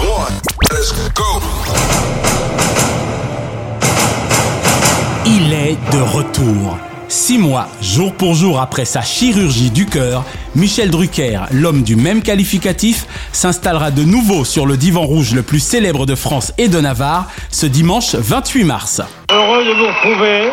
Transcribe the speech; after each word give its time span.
Three, 0.00 0.06
two, 0.06 0.12
one, 0.12 0.32
let's 0.72 0.92
go. 1.14 1.40
Il 5.26 5.52
est 5.52 5.76
de 5.92 6.00
retour. 6.00 6.78
Six 7.08 7.38
mois, 7.38 7.66
jour 7.82 8.14
pour 8.14 8.34
jour 8.34 8.60
après 8.60 8.84
sa 8.84 9.02
chirurgie 9.02 9.70
du 9.70 9.86
cœur, 9.86 10.24
Michel 10.54 10.90
Drucker, 10.90 11.40
l'homme 11.50 11.82
du 11.82 11.96
même 11.96 12.22
qualificatif, 12.22 13.06
s'installera 13.32 13.90
de 13.90 14.04
nouveau 14.04 14.44
sur 14.44 14.64
le 14.64 14.76
divan 14.76 15.02
rouge 15.02 15.34
le 15.34 15.42
plus 15.42 15.58
célèbre 15.60 16.06
de 16.06 16.14
France 16.14 16.52
et 16.56 16.68
de 16.68 16.80
Navarre 16.80 17.26
ce 17.50 17.66
dimanche 17.66 18.14
28 18.14 18.64
mars. 18.64 19.02
Heureux 19.32 19.64
de 19.64 19.72
vous 19.72 19.86
retrouver. 19.86 20.50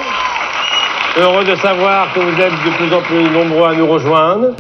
Heureux 1.18 1.46
de 1.46 1.56
savoir 1.62 2.14
que 2.14 2.20
vous 2.20 2.42
êtes 2.42 2.52
de 2.52 2.76
plus 2.78 2.94
en 2.96 3.02
plus 3.04 3.30
nombreux 3.30 3.70
à 3.70 3.76
nous 3.76 3.88
rejoindre. 3.88 4.56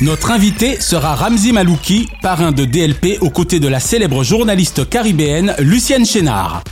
Notre 0.00 0.30
invité 0.30 0.80
sera 0.80 1.16
Ramzi 1.16 1.52
Malouki, 1.52 2.08
parrain 2.22 2.52
de 2.52 2.64
DLP 2.64 3.18
aux 3.20 3.30
côtés 3.30 3.58
de 3.58 3.66
la 3.66 3.80
célèbre 3.80 4.22
journaliste 4.22 4.88
caribéenne 4.88 5.56
Lucienne 5.58 6.06
Chénard. 6.06 6.62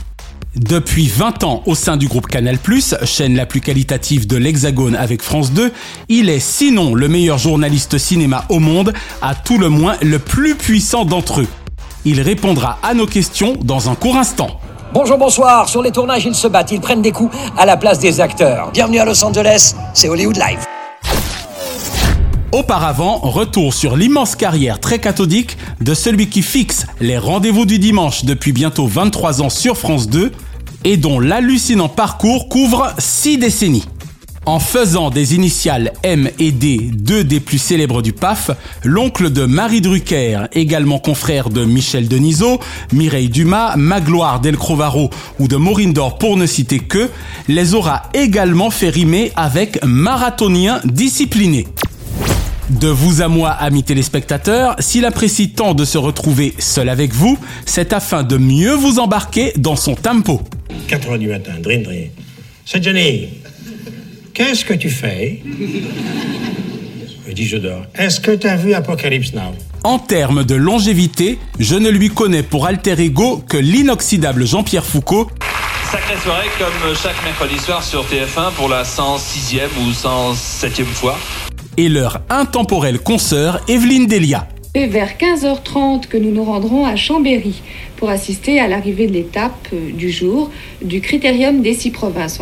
Depuis 0.55 1.09
20 1.09 1.43
ans 1.43 1.61
au 1.65 1.75
sein 1.75 1.97
du 1.97 2.07
groupe 2.07 2.27
Canal+, 2.27 2.57
chaîne 3.03 3.35
la 3.35 3.45
plus 3.45 3.59
qualitative 3.59 4.27
de 4.27 4.37
l'Hexagone 4.37 4.95
avec 4.95 5.21
France 5.21 5.51
2, 5.51 5.73
il 6.07 6.29
est 6.29 6.39
sinon 6.39 6.95
le 6.95 7.09
meilleur 7.09 7.37
journaliste 7.37 7.97
cinéma 7.97 8.45
au 8.47 8.59
monde, 8.59 8.93
à 9.21 9.35
tout 9.35 9.57
le 9.57 9.67
moins 9.67 9.97
le 10.01 10.19
plus 10.19 10.55
puissant 10.55 11.03
d'entre 11.03 11.41
eux. 11.41 11.47
Il 12.05 12.21
répondra 12.21 12.79
à 12.81 12.93
nos 12.93 13.07
questions 13.07 13.57
dans 13.61 13.89
un 13.89 13.95
court 13.95 14.15
instant. 14.15 14.61
Bonjour, 14.93 15.17
bonsoir. 15.17 15.67
Sur 15.67 15.81
les 15.81 15.91
tournages, 15.91 16.25
ils 16.25 16.33
se 16.33 16.47
battent, 16.47 16.71
ils 16.71 16.79
prennent 16.79 17.01
des 17.01 17.11
coups 17.11 17.35
à 17.57 17.65
la 17.65 17.75
place 17.75 17.99
des 17.99 18.21
acteurs. 18.21 18.71
Bienvenue 18.71 18.99
à 18.99 19.05
Los 19.05 19.21
Angeles, 19.21 19.75
c'est 19.93 20.07
Hollywood 20.07 20.37
Live. 20.37 20.66
Auparavant, 22.53 23.17
retour 23.17 23.73
sur 23.73 23.97
l'immense 23.97 24.37
carrière 24.37 24.79
très 24.79 24.99
cathodique 24.99 25.57
de 25.81 25.93
celui 25.93 26.27
qui 26.27 26.41
fixe 26.41 26.87
les 27.01 27.17
rendez-vous 27.17 27.65
du 27.65 27.77
dimanche 27.77 28.23
depuis 28.23 28.53
bientôt 28.53 28.87
23 28.87 29.41
ans 29.41 29.49
sur 29.49 29.77
France 29.77 30.07
2 30.07 30.31
et 30.85 30.95
dont 30.95 31.19
l'hallucinant 31.19 31.89
parcours 31.89 32.47
couvre 32.47 32.93
6 32.99 33.37
décennies. 33.39 33.83
En 34.45 34.59
faisant 34.59 35.09
des 35.09 35.35
initiales 35.35 35.91
M 36.03 36.29
et 36.39 36.53
D, 36.53 36.89
deux 36.93 37.25
des 37.25 37.41
plus 37.41 37.57
célèbres 37.57 38.01
du 38.01 38.13
PAF, 38.13 38.51
l'oncle 38.85 39.29
de 39.29 39.43
Marie 39.43 39.81
Drucker, 39.81 40.47
également 40.53 40.99
confrère 40.99 41.49
de 41.49 41.65
Michel 41.65 42.07
Denisot, 42.07 42.61
Mireille 42.93 43.27
Dumas, 43.27 43.75
Magloire 43.75 44.39
Del 44.39 44.55
Crovaro 44.55 45.09
ou 45.37 45.49
de 45.49 45.57
Maureen 45.57 45.91
Dor 45.91 46.17
pour 46.17 46.37
ne 46.37 46.45
citer 46.45 46.79
que, 46.79 47.09
les 47.49 47.73
aura 47.73 48.03
également 48.13 48.69
fait 48.69 48.89
rimer 48.89 49.33
avec 49.35 49.83
marathonien 49.83 50.79
discipliné. 50.85 51.67
De 52.69 52.89
vous 52.89 53.21
à 53.21 53.29
moi, 53.29 53.49
amis 53.51 53.83
téléspectateurs, 53.83 54.75
s'il 54.79 55.05
apprécie 55.05 55.51
tant 55.51 55.73
de 55.73 55.85
se 55.85 55.97
retrouver 55.97 56.53
seul 56.59 56.89
avec 56.89 57.13
vous, 57.13 57.37
c'est 57.65 57.93
afin 57.93 58.23
de 58.23 58.35
mieux 58.37 58.73
vous 58.73 58.99
embarquer 58.99 59.53
dans 59.55 59.77
son 59.77 59.95
tempo. 59.95 60.41
4 60.89 61.09
heures 61.11 61.19
du 61.19 61.27
matin, 61.27 61.53
drin 61.61 61.79
drin. 61.79 62.07
C'est 62.65 62.83
Jenny. 62.83 63.29
Qu'est-ce 64.33 64.65
que 64.65 64.73
tu 64.73 64.89
fais? 64.89 65.41
Je 67.25 67.31
dis, 67.31 67.47
je 67.47 67.57
dors. 67.57 67.85
Est-ce 67.95 68.19
que 68.19 68.31
tu 68.31 68.47
as 68.47 68.57
vu 68.57 68.73
Apocalypse 68.73 69.33
Now? 69.33 69.55
En 69.83 69.97
termes 69.97 70.43
de 70.43 70.55
longévité, 70.55 71.39
je 71.59 71.75
ne 71.75 71.89
lui 71.89 72.09
connais 72.09 72.43
pour 72.43 72.67
alter 72.67 72.99
ego 72.99 73.43
que 73.47 73.57
l'inoxydable 73.57 74.45
Jean-Pierre 74.45 74.85
Foucault, 74.85 75.29
Sacrée 75.89 76.17
soirée 76.21 76.49
comme 76.59 76.93
chaque 77.01 77.23
mercredi 77.23 77.57
soir 77.59 77.81
sur 77.81 78.03
TF1 78.03 78.51
pour 78.57 78.67
la 78.67 78.83
106e 78.83 79.69
ou 79.79 79.91
107e 79.91 80.83
fois. 80.83 81.17
Et 81.77 81.89
leur 81.89 82.21
intemporelle 82.29 82.99
consoeur 82.99 83.61
Evelyne 83.67 84.07
Delia. 84.07 84.47
C'est 84.75 84.87
vers 84.87 85.17
15h30 85.17 86.07
que 86.07 86.17
nous 86.17 86.31
nous 86.31 86.43
rendrons 86.43 86.85
à 86.85 86.95
Chambéry 86.95 87.61
pour 87.95 88.09
assister 88.09 88.59
à 88.59 88.67
l'arrivée 88.67 89.07
de 89.07 89.13
l'étape 89.13 89.69
euh, 89.73 89.91
du 89.91 90.11
jour 90.11 90.51
du 90.83 91.01
Critérium 91.01 91.61
des 91.61 91.73
six 91.73 91.91
provinces. 91.91 92.41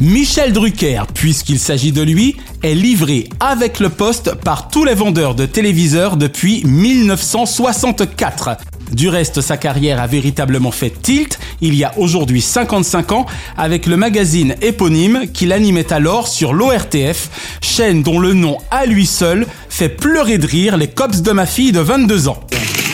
Michel 0.00 0.52
Drucker, 0.52 1.02
puisqu'il 1.14 1.60
s'agit 1.60 1.92
de 1.92 2.02
lui, 2.02 2.36
est 2.64 2.74
livré 2.74 3.28
avec 3.38 3.78
le 3.78 3.88
poste 3.88 4.34
par 4.34 4.68
tous 4.68 4.84
les 4.84 4.94
vendeurs 4.94 5.36
de 5.36 5.46
téléviseurs 5.46 6.16
depuis 6.16 6.64
1964. 6.64 8.50
Du 8.90 9.08
reste, 9.08 9.40
sa 9.40 9.56
carrière 9.56 10.00
a 10.00 10.06
véritablement 10.06 10.72
fait 10.72 10.90
tilt 10.90 11.38
il 11.60 11.74
y 11.74 11.84
a 11.84 11.92
aujourd'hui 11.96 12.40
55 12.40 13.12
ans 13.12 13.26
avec 13.56 13.86
le 13.86 13.96
magazine 13.96 14.56
éponyme 14.60 15.28
qu'il 15.32 15.52
animait 15.52 15.92
alors 15.92 16.28
sur 16.28 16.52
l'ORTF, 16.52 17.30
chaîne 17.60 18.02
dont 18.02 18.18
le 18.18 18.32
nom 18.32 18.58
à 18.70 18.84
lui 18.86 19.06
seul 19.06 19.46
fait 19.68 19.88
pleurer 19.88 20.38
de 20.38 20.46
rire 20.46 20.76
les 20.76 20.88
cops 20.88 21.22
de 21.22 21.32
ma 21.32 21.46
fille 21.46 21.72
de 21.72 21.80
22 21.80 22.28
ans. 22.28 22.40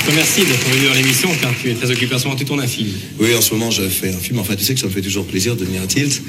Je 0.08 0.14
te 0.14 0.16
remercie 0.20 0.46
d'être 0.46 0.70
venu 0.70 0.88
dans 0.88 0.94
l'émission 0.94 1.28
car 1.38 1.50
tu 1.60 1.70
es 1.70 1.74
très 1.74 1.90
occupé 1.90 2.14
en 2.14 2.18
ce 2.18 2.24
moment, 2.24 2.36
tu 2.36 2.46
tournes 2.46 2.62
un 2.62 2.66
film. 2.66 2.88
Oui, 3.20 3.34
en 3.36 3.42
ce 3.42 3.52
moment, 3.52 3.70
je 3.70 3.82
fais 3.82 4.08
un 4.08 4.16
film. 4.16 4.38
Enfin, 4.38 4.54
tu 4.56 4.64
sais 4.64 4.72
que 4.72 4.80
ça 4.80 4.86
me 4.86 4.90
fait 4.90 5.02
toujours 5.02 5.26
plaisir 5.26 5.54
de 5.54 5.66
venir 5.66 5.82
à 5.82 5.86
Tilt. 5.86 6.22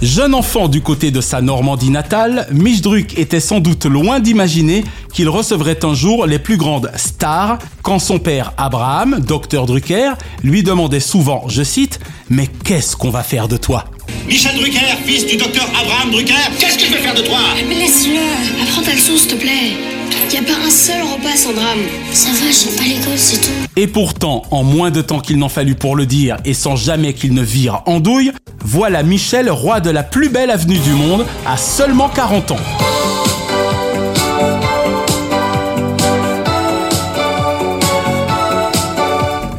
Jeune 0.00 0.34
enfant 0.34 0.68
du 0.68 0.80
côté 0.80 1.10
de 1.10 1.20
sa 1.20 1.42
Normandie 1.42 1.90
natale, 1.90 2.48
Druck 2.50 3.18
était 3.18 3.40
sans 3.40 3.60
doute 3.60 3.84
loin 3.84 4.20
d'imaginer 4.20 4.84
qu'il 5.12 5.28
recevrait 5.28 5.84
un 5.84 5.92
jour 5.92 6.24
les 6.24 6.38
plus 6.38 6.56
grandes 6.56 6.90
stars 6.96 7.58
quand 7.82 7.98
son 7.98 8.18
père 8.18 8.54
Abraham, 8.56 9.20
docteur 9.20 9.66
Drucker, 9.66 10.12
lui 10.42 10.62
demandait 10.62 11.00
souvent, 11.00 11.46
je 11.46 11.62
cite, 11.62 12.00
Mais 12.30 12.46
qu'est-ce 12.64 12.96
qu'on 12.96 13.10
va 13.10 13.22
faire 13.22 13.48
de 13.48 13.58
toi? 13.58 13.84
Michel 14.26 14.56
Drucker, 14.56 14.96
fils 15.04 15.26
du 15.26 15.36
docteur 15.36 15.68
Abraham 15.78 16.10
Drucker, 16.10 16.32
qu'est-ce 16.58 16.78
que 16.78 16.86
je 16.86 16.92
vais 16.92 17.02
faire 17.02 17.14
de 17.14 17.22
toi? 17.22 17.38
Mais 17.68 17.74
laisse-le, 17.74 18.62
apprends 18.62 18.80
ta 18.82 18.94
leçon 18.94 19.18
s'il 19.18 19.28
te 19.28 19.34
plaît. 19.34 19.97
Y 20.32 20.36
a 20.36 20.42
pas 20.42 20.60
un 20.66 20.70
seul 20.70 21.02
repas 21.02 21.36
sans 21.36 21.52
drame. 21.52 21.78
Ça 22.12 22.28
va, 22.30 22.50
j'aime 22.50 22.74
pas 22.76 22.82
l'école, 22.84 23.16
c'est 23.16 23.40
tout. 23.40 23.50
Et 23.76 23.86
pourtant, 23.86 24.42
en 24.50 24.62
moins 24.62 24.90
de 24.90 25.00
temps 25.00 25.20
qu'il 25.20 25.38
n'en 25.38 25.48
fallut 25.48 25.74
pour 25.74 25.96
le 25.96 26.06
dire 26.06 26.36
et 26.44 26.54
sans 26.54 26.76
jamais 26.76 27.14
qu'il 27.14 27.32
ne 27.34 27.42
vire 27.42 27.82
en 27.86 28.00
douille, 28.00 28.32
voilà 28.64 29.02
Michel 29.02 29.50
roi 29.50 29.80
de 29.80 29.90
la 29.90 30.02
plus 30.02 30.28
belle 30.28 30.50
avenue 30.50 30.78
du 30.78 30.92
monde 30.92 31.24
à 31.46 31.56
seulement 31.56 32.08
40 32.08 32.50
ans. 32.52 32.56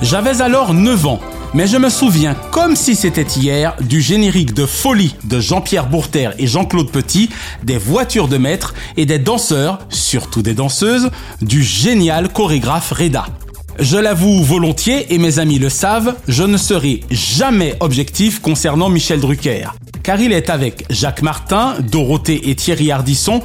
J'avais 0.02 0.42
alors 0.42 0.74
9 0.74 1.06
ans, 1.06 1.19
mais 1.54 1.68
je 1.68 1.78
me 1.78 1.90
souviens 1.90 2.36
comme 2.51 2.75
si 2.75 2.96
c'était 2.96 3.22
hier 3.24 3.75
du 3.81 4.01
générique 4.01 4.54
de 4.54 4.66
Folie 4.66 5.16
de 5.24 5.40
Jean-Pierre 5.40 5.88
Bourter 5.88 6.31
et 6.38 6.48
Jean-Claude 6.48 6.92
Petit, 6.92 7.30
des 7.63 7.78
voitures 7.78 8.28
de 8.28 8.38
maître 8.38 8.74
et 8.98 9.06
des 9.06 9.19
danseurs, 9.19 9.80
surtout 9.90 10.42
des 10.42 10.54
danseuses, 10.54 11.10
du 11.42 11.63
génial 11.63 12.30
chorégraphe 12.30 12.92
Reda. 12.92 13.25
Je 13.80 13.98
l'avoue 13.98 14.44
volontiers 14.44 15.13
et 15.13 15.18
mes 15.18 15.40
amis 15.40 15.57
le 15.57 15.69
savent, 15.69 16.16
je 16.28 16.44
ne 16.44 16.57
serai 16.57 17.01
jamais 17.10 17.75
objectif 17.80 18.42
concernant 18.42 18.90
Michel 18.90 19.19
Drucker, 19.19 19.68
car 20.04 20.19
il 20.19 20.34
est 20.34 20.50
avec 20.50 20.86
Jacques 20.90 21.22
Martin, 21.22 21.75
Dorothée 21.80 22.50
et 22.50 22.56
Thierry 22.56 22.92
Ardisson 22.92 23.42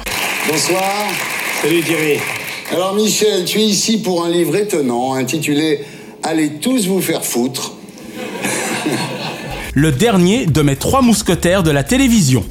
Bonsoir. 0.47 0.83
Salut 1.61 1.81
Thierry. 1.81 2.19
Alors, 2.71 2.93
Michel, 2.93 3.45
tu 3.45 3.59
es 3.59 3.65
ici 3.65 3.97
pour 3.97 4.25
un 4.25 4.29
livre 4.29 4.55
étonnant 4.55 5.13
intitulé 5.13 5.85
Allez 6.23 6.53
tous 6.59 6.87
vous 6.87 7.01
faire 7.01 7.23
foutre. 7.23 7.74
Le 9.73 9.91
dernier 9.91 10.45
de 10.45 10.61
mes 10.61 10.75
trois 10.75 11.01
mousquetaires 11.01 11.61
de 11.61 11.71
la 11.71 11.83
télévision. 11.83 12.45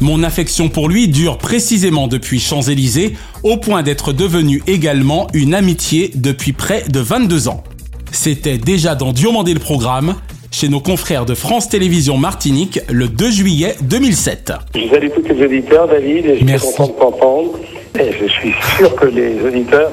Mon 0.00 0.22
affection 0.22 0.68
pour 0.68 0.88
lui 0.88 1.06
dure 1.08 1.38
précisément 1.38 2.08
depuis 2.08 2.40
Champs-Élysées, 2.40 3.14
au 3.42 3.56
point 3.56 3.82
d'être 3.82 4.12
devenue 4.12 4.62
également 4.66 5.28
une 5.34 5.54
amitié 5.54 6.10
depuis 6.14 6.52
près 6.52 6.82
de 6.88 7.00
22 7.00 7.48
ans. 7.48 7.62
C'était 8.10 8.58
déjà 8.58 8.94
dans 8.94 9.12
Diomandé 9.12 9.54
le 9.54 9.60
programme, 9.60 10.16
chez 10.50 10.68
nos 10.68 10.80
confrères 10.80 11.24
de 11.24 11.34
France 11.34 11.68
Télévisions 11.68 12.18
Martinique, 12.18 12.80
le 12.90 13.08
2 13.08 13.30
juillet 13.30 13.76
2007. 13.82 14.52
Je 14.74 14.88
salue 14.88 15.08
tous 15.14 15.34
les 15.34 15.44
auditeurs, 15.44 15.86
David, 15.86 16.26
et 16.26 16.38
je 16.38 16.56
suis 16.56 16.58
content 16.76 16.86
de 16.86 16.98
t'entendre. 16.98 17.58
Et 17.98 18.10
je 18.12 18.26
suis 18.26 18.54
sûr 18.76 18.94
que 18.96 19.06
les 19.06 19.40
auditeurs 19.46 19.90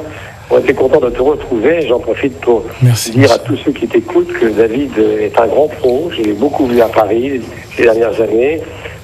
ont 0.49 0.59
été 0.59 0.73
contents 0.73 0.99
de 0.99 1.09
te 1.09 1.21
retrouver. 1.21 1.85
J'en 1.87 1.99
profite 1.99 2.33
pour 2.41 2.65
dire 3.11 3.31
à 3.31 3.39
tous 3.39 3.57
ceux 3.63 3.71
qui 3.71 3.87
t'écoutent 3.87 4.33
que 4.33 4.47
David 4.47 4.91
est 4.97 5.37
un 5.39 5.47
grand 5.47 5.67
pro. 5.67 6.09
Je 6.15 6.23
l'ai 6.23 6.33
beaucoup 6.33 6.65
vu 6.67 6.81
à 6.81 6.87
Paris 6.87 7.41
ces 7.75 7.83
dernières 7.83 8.19
années. 8.21 8.61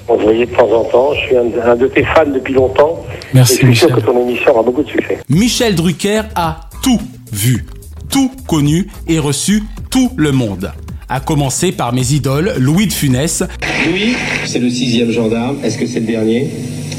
On 0.08 0.16
se 0.18 0.22
voyait 0.22 0.46
de 0.46 0.54
temps 0.54 0.70
en 0.72 0.84
temps. 0.84 1.14
Je 1.14 1.26
suis 1.26 1.36
un, 1.36 1.46
un 1.64 1.76
de 1.76 1.88
tes 1.88 2.04
fans 2.04 2.30
depuis 2.32 2.54
longtemps. 2.54 3.04
Merci, 3.34 3.54
et 3.54 3.60
je 3.62 3.66
suis 3.66 3.76
sûr 3.76 3.94
que 3.94 4.00
ton 4.00 4.20
émission 4.20 4.52
aura 4.52 4.62
beaucoup 4.62 4.82
de 4.82 4.88
succès. 4.88 5.18
Michel 5.28 5.74
Drucker 5.74 6.22
a 6.36 6.60
tout 6.82 7.00
vu, 7.32 7.64
tout 8.10 8.30
connu 8.46 8.86
et 9.08 9.18
reçu 9.18 9.64
tout 9.90 10.10
le 10.16 10.30
monde. 10.32 10.72
À 11.08 11.20
commencer 11.20 11.70
par 11.70 11.92
mes 11.92 12.12
idoles, 12.12 12.54
Louis 12.58 12.86
de 12.86 12.92
Funès. 12.92 13.44
Louis, 13.86 14.16
c'est 14.44 14.58
le 14.58 14.68
sixième 14.70 15.10
gendarme. 15.12 15.58
Est-ce 15.64 15.78
que 15.78 15.86
c'est 15.86 16.00
le 16.00 16.06
dernier? 16.06 16.50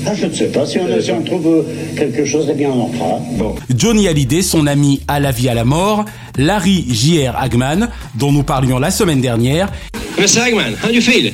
Ah, 0.08 0.16
je 0.16 0.26
ne 0.26 0.34
sais 0.34 0.48
pas. 0.48 0.66
Si 0.66 0.78
on, 0.80 1.02
si 1.02 1.12
on 1.12 1.22
trouve 1.22 1.48
euh, 1.48 1.64
quelque 1.96 2.26
chose, 2.26 2.48
eh 2.50 2.54
bien, 2.56 2.70
on 2.70 2.82
en 2.84 2.90
fera. 2.92 3.20
Bon. 3.38 3.56
Johnny 3.76 4.08
Hallyday, 4.08 4.42
son 4.42 4.68
ami 4.68 5.02
à 5.08 5.20
la 5.20 5.32
vie 5.32 5.50
à 5.50 5.54
la 5.54 5.66
mort. 5.66 6.06
Larry 6.38 6.86
J.R. 6.90 7.36
Hagman, 7.36 7.90
dont 8.16 8.32
nous 8.32 8.44
parlions 8.44 8.80
la 8.80 8.92
semaine 8.92 9.22
dernière. 9.22 9.70
Mr. 10.18 10.40
Hagman, 10.42 10.76
how 10.84 10.88
do 10.90 10.94
you 10.96 11.02
feel? 11.02 11.32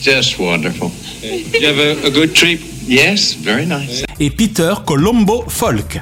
Just 0.00 0.38
wonderful. 0.38 0.90
You 1.22 1.66
have 1.66 1.78
a, 1.78 2.06
a 2.06 2.10
good 2.10 2.32
trip? 2.34 2.60
Yes, 2.86 3.34
very 3.42 3.66
nice. 3.66 4.04
Et 4.20 4.30
Peter 4.30 4.72
Colombo 4.86 5.44
Folk. 5.48 6.00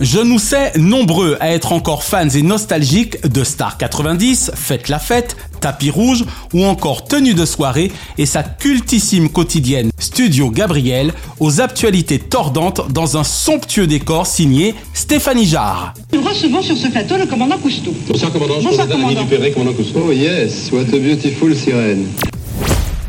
Je 0.00 0.18
nous 0.18 0.40
sais 0.40 0.72
nombreux 0.76 1.36
à 1.38 1.50
être 1.52 1.72
encore 1.72 2.02
fans 2.02 2.28
et 2.28 2.42
nostalgiques 2.42 3.24
de 3.28 3.44
Star 3.44 3.78
90, 3.78 4.50
Faites 4.56 4.88
la 4.88 4.98
fête, 4.98 5.36
Tapis 5.60 5.90
rouge 5.90 6.24
ou 6.52 6.64
encore 6.64 7.04
Tenue 7.04 7.34
de 7.34 7.44
soirée 7.44 7.92
et 8.18 8.26
sa 8.26 8.42
cultissime 8.42 9.28
quotidienne 9.28 9.90
Studio 10.00 10.50
Gabriel 10.50 11.12
aux 11.38 11.60
actualités 11.60 12.18
tordantes 12.18 12.90
dans 12.92 13.16
un 13.16 13.22
somptueux 13.22 13.86
décor 13.86 14.26
signé 14.26 14.74
Stéphanie 14.94 15.46
Jarre. 15.46 15.94
Nous 16.12 16.22
recevons 16.22 16.60
sur 16.60 16.76
ce 16.76 16.88
plateau 16.88 17.16
le 17.16 17.26
commandant 17.26 17.58
Cousteau. 17.58 17.94
Bonsoir 18.08 18.32
commandant, 18.32 18.54
je 18.60 18.64
Bonsoir, 18.64 18.88
commandant. 18.88 19.24
commandant 19.54 19.72
Cousteau. 19.74 20.06
Oh 20.08 20.12
yes, 20.12 20.72
what 20.72 20.80
a 20.92 20.98
beautiful 20.98 21.54
sirène. 21.54 22.06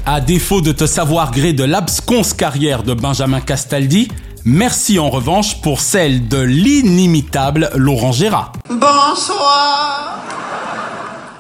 À 0.06 0.22
défaut 0.22 0.62
de 0.62 0.72
te 0.72 0.86
savoir 0.86 1.32
gré 1.32 1.52
de 1.54 1.64
l'absconce 1.64 2.36
carrière 2.36 2.84
de 2.84 2.94
Benjamin 2.94 3.42
Castaldi, 3.42 4.08
merci 4.46 5.00
en 5.00 5.10
revanche 5.10 5.60
pour 5.62 5.82
celle 5.82 6.28
de 6.28 6.40
l'inimitable 6.40 7.72
Laurent 7.76 8.12
Gérard. 8.12 8.54
Bonsoir. 8.70 10.22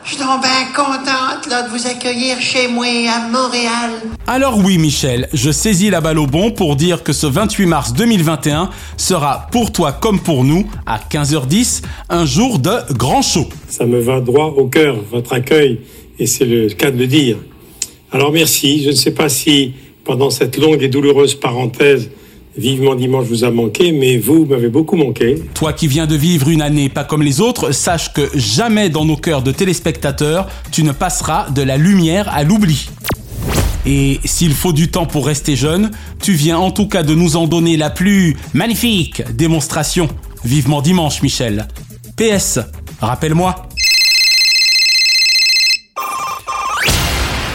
Je 0.03 0.11
suis 0.11 0.17
donc 0.19 0.41
bien 0.41 0.65
contente 0.75 1.47
là, 1.49 1.63
de 1.63 1.69
vous 1.69 1.87
accueillir 1.87 2.39
chez 2.39 2.67
moi 2.67 2.85
à 2.85 3.27
Montréal. 3.27 3.91
Alors 4.27 4.57
oui 4.57 4.77
Michel, 4.77 5.27
je 5.33 5.49
saisis 5.49 5.89
la 5.89 5.99
balle 5.99 6.19
au 6.19 6.27
bon 6.27 6.51
pour 6.51 6.75
dire 6.75 7.01
que 7.01 7.11
ce 7.11 7.25
28 7.25 7.65
mars 7.65 7.93
2021 7.93 8.69
sera 8.97 9.47
pour 9.51 9.71
toi 9.71 9.93
comme 9.93 10.19
pour 10.19 10.43
nous, 10.43 10.67
à 10.85 10.99
15h10, 10.99 11.83
un 12.09 12.25
jour 12.25 12.59
de 12.59 12.93
grand 12.93 13.23
show. 13.23 13.47
Ça 13.67 13.85
me 13.85 13.99
va 13.99 14.19
droit 14.19 14.53
au 14.57 14.67
cœur, 14.67 14.97
votre 15.11 15.33
accueil, 15.33 15.81
et 16.19 16.27
c'est 16.27 16.45
le 16.45 16.67
cas 16.69 16.91
de 16.91 16.97
le 16.97 17.07
dire. 17.07 17.37
Alors 18.11 18.31
merci, 18.31 18.83
je 18.83 18.89
ne 18.89 18.95
sais 18.95 19.11
pas 19.11 19.29
si 19.29 19.73
pendant 20.03 20.29
cette 20.29 20.57
longue 20.57 20.83
et 20.83 20.87
douloureuse 20.87 21.33
parenthèse, 21.33 22.11
vivement 22.57 22.95
dimanche 22.95 23.25
vous 23.27 23.43
a 23.43 23.51
manqué, 23.51 23.91
mais 23.91 24.17
vous 24.17 24.45
m'avez 24.45 24.69
beaucoup 24.69 24.95
manqué. 24.95 25.43
Toi 25.53 25.73
qui 25.73 25.87
viens 25.87 26.07
de 26.07 26.15
vivre 26.15 26.49
une 26.49 26.61
année 26.61 26.89
pas 26.89 27.03
comme 27.03 27.23
les 27.23 27.41
autres, 27.41 27.71
sache 27.71 28.13
que 28.13 28.29
jamais 28.35 28.89
dans 28.89 29.05
nos 29.05 29.17
cœurs 29.17 29.41
de 29.41 29.51
téléspectateurs, 29.51 30.47
tu 30.71 30.83
ne 30.83 30.91
passeras 30.91 31.49
de 31.49 31.61
la 31.61 31.77
lumière 31.77 32.29
à 32.33 32.43
l'oubli. 32.43 32.89
Et 33.85 34.19
s'il 34.25 34.53
faut 34.53 34.73
du 34.73 34.89
temps 34.89 35.05
pour 35.05 35.27
rester 35.27 35.55
jeune, 35.55 35.91
tu 36.21 36.33
viens 36.33 36.57
en 36.57 36.71
tout 36.71 36.87
cas 36.87 37.03
de 37.03 37.13
nous 37.13 37.35
en 37.35 37.45
donner 37.45 37.77
la 37.77 37.89
plus 37.89 38.35
magnifique 38.53 39.21
démonstration. 39.35 40.09
Vivement 40.43 40.81
dimanche, 40.81 41.21
Michel. 41.21 41.67
PS, 42.17 42.59
rappelle-moi. 42.99 43.67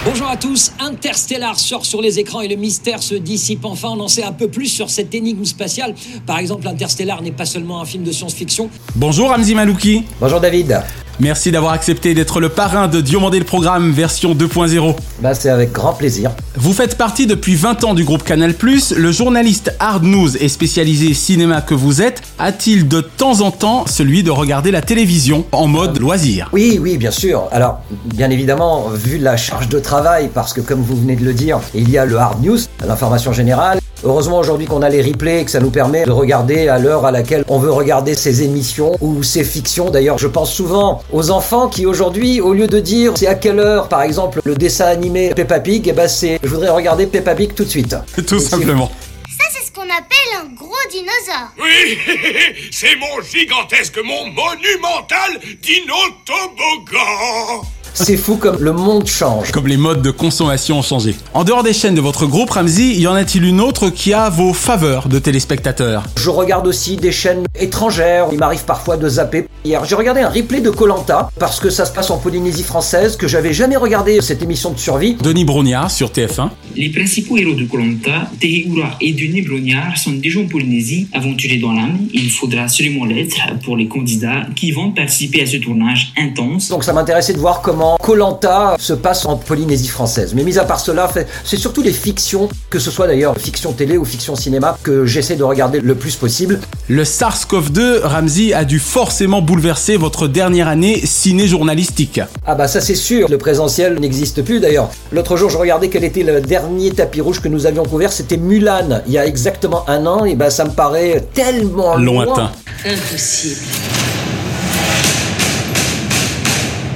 Bonjour 0.03 0.29
à 0.29 0.37
tous, 0.39 0.73
Interstellar 0.81 1.59
sort 1.59 1.85
sur 1.85 2.01
les 2.01 2.19
écrans 2.19 2.41
et 2.41 2.49
le 2.49 2.57
mystère 2.57 3.03
se 3.03 3.15
dissipe 3.15 3.67
enfin. 3.67 3.91
On 3.91 4.01
en 4.01 4.09
sait 4.09 4.23
un 4.23 4.33
peu 4.33 4.49
plus 4.49 4.69
sur 4.69 4.89
cette 4.89 5.15
énigme 5.15 5.45
spatiale. 5.45 5.95
Par 6.27 6.39
exemple, 6.39 6.67
Interstellar 6.67 7.21
n'est 7.21 7.33
pas 7.33 7.45
seulement 7.45 7.83
un 7.83 7.85
film 7.85 8.03
de 8.03 8.11
science-fiction. 8.11 8.71
Bonjour 8.97 9.29
Ramzi 9.29 9.55
Malouki. 9.55 10.05
Bonjour 10.19 10.41
David. 10.41 10.83
Merci 11.21 11.53
d'avoir 11.53 11.75
accepté 11.75 12.15
d'être 12.15 12.41
le 12.41 12.49
parrain 12.49 12.89
de 12.89 13.03
Diomandé 13.03 13.39
le 13.39 13.45
Programme 13.45 13.93
version 13.93 14.35
2.0. 14.35 14.97
Bah, 15.21 15.35
c'est 15.35 15.51
avec 15.51 15.71
grand 15.71 15.93
plaisir. 15.93 16.31
Vous 16.57 16.73
faites 16.73 16.97
partie 16.97 17.27
depuis 17.27 17.57
20 17.57 17.85
ans 17.85 17.93
du 17.93 18.05
groupe 18.05 18.25
Canal+, 18.25 18.55
le 18.97 19.13
journaliste 19.13 19.75
hard 19.81 20.03
news 20.03 20.35
et 20.39 20.49
spécialisé 20.49 21.13
cinéma 21.13 21.61
que 21.61 21.75
vous 21.75 22.01
êtes, 22.01 22.23
a-t-il 22.39 22.89
de 22.89 23.03
temps 23.03 23.43
en 23.43 23.51
temps 23.51 23.85
celui 23.87 24.23
de 24.23 24.31
regarder 24.31 24.71
la 24.71 24.81
télévision 24.81 25.45
en 25.53 25.67
mode 25.67 25.99
loisir? 26.01 26.49
Oui, 26.55 26.79
oui, 26.81 26.97
bien 26.97 27.11
sûr. 27.11 27.49
Alors, 27.53 27.81
bien 28.07 28.31
évidemment, 28.31 28.89
vu 28.89 29.19
la 29.19 29.37
charge 29.37 29.69
de 29.69 29.79
travail, 29.79 30.31
parce 30.33 30.55
que 30.55 30.63
comme 30.63 30.81
vous 30.81 30.97
venez 30.97 31.17
de 31.17 31.25
le 31.25 31.35
dire, 31.35 31.61
il 31.75 31.91
y 31.91 31.99
a 31.99 32.07
le 32.07 32.17
hard 32.17 32.43
news, 32.43 32.59
l'information 32.87 33.35
générale. 33.35 33.79
Heureusement 34.03 34.39
aujourd'hui 34.39 34.67
qu'on 34.67 34.81
a 34.83 34.89
les 34.89 35.03
replays 35.03 35.43
et 35.43 35.45
que 35.45 35.51
ça 35.51 35.61
nous 35.61 35.71
permet 35.71 36.05
de 36.05 36.11
regarder 36.11 36.69
à 36.69 36.79
l'heure 36.79 37.05
à 37.05 37.11
laquelle 37.11 37.45
on 37.49 37.59
veut 37.59 37.71
regarder 37.71 38.15
ces 38.15 38.43
émissions 38.43 38.97
ou 39.01 39.23
ces 39.23 39.45
fictions. 39.45 39.91
D'ailleurs, 39.91 40.17
je 40.17 40.27
pense 40.27 40.51
souvent 40.53 41.03
aux 41.13 41.31
enfants 41.31 41.69
qui 41.69 41.85
aujourd'hui, 41.85 42.41
au 42.41 42.55
lieu 42.55 42.67
de 42.67 42.81
dire 42.81 43.13
c'est 43.17 43.27
à 43.27 43.35
quelle 43.35 43.59
heure, 43.59 43.89
par 43.89 44.01
exemple, 44.03 44.41
le 44.45 44.55
dessin 44.55 44.87
animé 44.87 45.35
Peppa 45.35 45.61
Pig, 45.61 45.87
eh 45.89 45.93
ben 45.93 46.09
c'est 46.09 46.39
je 46.43 46.49
voudrais 46.49 46.71
regarder 46.71 47.07
Peppa 47.07 47.35
Pig 47.35 47.53
tout 47.55 47.65
de 47.65 47.69
suite. 47.69 47.95
Tout 48.27 48.39
simplement. 48.39 48.91
Ça, 49.39 49.45
c'est 49.51 49.67
ce 49.67 49.73
qu'on 49.73 49.83
appelle 49.83 50.41
un 50.41 50.47
gros 50.55 50.71
dinosaure. 50.91 51.53
Oui, 51.59 51.99
c'est 52.71 52.97
mon 52.97 53.21
gigantesque, 53.23 53.99
mon 54.05 54.27
monumental 54.27 55.41
dino-toboggan. 55.63 57.63
C'est 57.95 58.17
fou 58.17 58.37
comme 58.37 58.59
le 58.61 58.73
monde 58.73 59.07
change. 59.07 59.51
Comme 59.51 59.67
les 59.67 59.77
modes 59.77 60.03
de 60.03 60.11
consommation 60.11 60.79
ont 60.79 60.83
changé. 60.83 61.15
En 61.35 61.45
dehors 61.45 61.63
des 61.63 61.73
chaînes 61.73 61.95
de 61.95 62.01
votre 62.01 62.27
groupe, 62.27 62.51
Ramsey, 62.51 62.95
y 62.95 63.07
en 63.07 63.15
a-t-il 63.15 63.45
une 63.45 63.61
autre 63.61 63.91
qui 63.91 64.13
a 64.13 64.31
vos 64.31 64.53
faveurs 64.53 65.09
de 65.09 65.19
téléspectateurs? 65.19 66.05
Je 66.17 66.31
regarde 66.31 66.67
aussi 66.67 66.97
des 66.97 67.13
chaînes 67.13 67.45
étrangères. 67.59 68.29
Il 68.33 68.39
m'arrive 68.39 68.65
parfois 68.65 68.97
de 68.97 69.09
zapper. 69.09 69.47
Hier, 69.65 69.85
j'ai 69.85 69.95
regardé 69.95 70.21
un 70.21 70.29
replay 70.29 70.61
de 70.61 70.71
Colanta 70.71 71.31
parce 71.39 71.61
que 71.61 71.69
ça 71.69 71.85
se 71.85 71.93
passe 71.93 72.11
en 72.11 72.19
Polynésie 72.19 72.63
française, 72.63 73.17
que 73.17 73.29
j'avais 73.29 73.53
jamais 73.53 73.77
regardé 73.77 74.21
cette 74.21 74.43
émission 74.43 74.71
de 74.71 74.79
survie. 74.79 75.17
Denis 75.21 75.45
Brognard 75.45 75.91
sur 75.91 76.11
TF1. 76.11 76.51
Les 76.77 76.91
principaux 76.91 77.37
héros 77.37 77.55
de 77.55 77.65
Colanta, 77.65 78.31
Tehiura 78.41 78.91
et 79.01 79.13
Denis 79.13 79.43
Brognard, 79.43 79.99
sont 79.99 80.13
déjà 80.13 80.41
en 80.41 80.47
Polynésie, 80.47 81.09
aventuriers 81.13 81.61
dans 81.61 81.73
l'âme. 81.73 81.99
Il 82.13 82.31
faudra 82.31 82.63
absolument 82.63 83.05
l'être 83.05 83.37
pour 83.65 83.77
les 83.77 83.89
candidats 83.89 84.47
qui 84.55 84.73
vont 84.73 84.93
participer 84.93 85.43
à 85.43 85.47
ce 85.47 85.57
tournage 85.57 86.13
intense. 86.17 86.69
Donc 86.69 86.85
ça 86.85 86.93
m'intéressait 86.93 87.33
de 87.33 87.39
voir 87.39 87.61
comment 87.61 87.80
Colanta 88.03 88.77
se 88.79 88.93
passe 88.93 89.27
en 89.27 89.37
Polynésie 89.37 89.89
française. 89.89 90.35
Mais 90.35 90.43
mis 90.43 90.59
à 90.59 90.65
part 90.65 90.81
cela, 90.81 91.11
c'est 91.45 91.57
surtout 91.57 91.83
les 91.83 91.93
fictions, 91.93 92.49
que 92.69 92.79
ce 92.79 92.91
soit 92.91 93.07
d'ailleurs 93.07 93.37
fiction 93.39 93.73
télé 93.73 93.97
ou 93.97 94.05
fiction 94.05 94.37
cinéma, 94.37 94.79
que 94.83 95.07
j'essaie 95.07 95.37
de 95.37 95.45
regarder 95.45 95.81
le 95.81 95.95
plus 95.95 96.17
possible. 96.17 96.61
Le 96.89 97.05
SARS-CoV-2, 97.05 98.03
Ramsey, 98.03 98.53
a 98.53 98.65
dû 98.65 98.79
forcément 98.79 99.43
bouleverser 99.43 99.97
votre 99.97 100.29
dernière 100.29 100.69
année 100.69 101.01
ciné-journalistique. 101.05 102.21
Ah 102.47 102.55
bah 102.55 102.69
ça 102.69 102.81
c'est 102.81 102.95
sûr, 102.95 103.29
le 103.29 103.39
présentiel 103.39 103.99
n'existe 104.01 104.43
plus 104.43 104.61
d'ailleurs. 104.61 104.91
L'autre 105.13 105.37
jour 105.37 105.51
je 105.51 105.57
regardais 105.57 105.89
quel 105.89 106.05
était 106.05 106.23
le 106.23 106.41
dernier 106.41 106.91
tapis 106.91 107.21
rouge 107.21 107.41
que 107.41 107.49
nous 107.49 107.67
avions 107.67 107.85
couvert, 107.85 108.13
c'était 108.13 108.37
Mulan, 108.37 109.03
il 109.07 109.13
y 109.13 109.19
a 109.19 109.27
exactement 109.27 109.89
un 109.89 110.07
an, 110.07 110.25
et 110.25 110.35
bah 110.35 110.51
ça 110.51 110.65
me 110.65 110.71
paraît 110.71 111.25
tellement 111.35 111.97
lointain. 111.97 112.51
Impossible. 112.85 113.61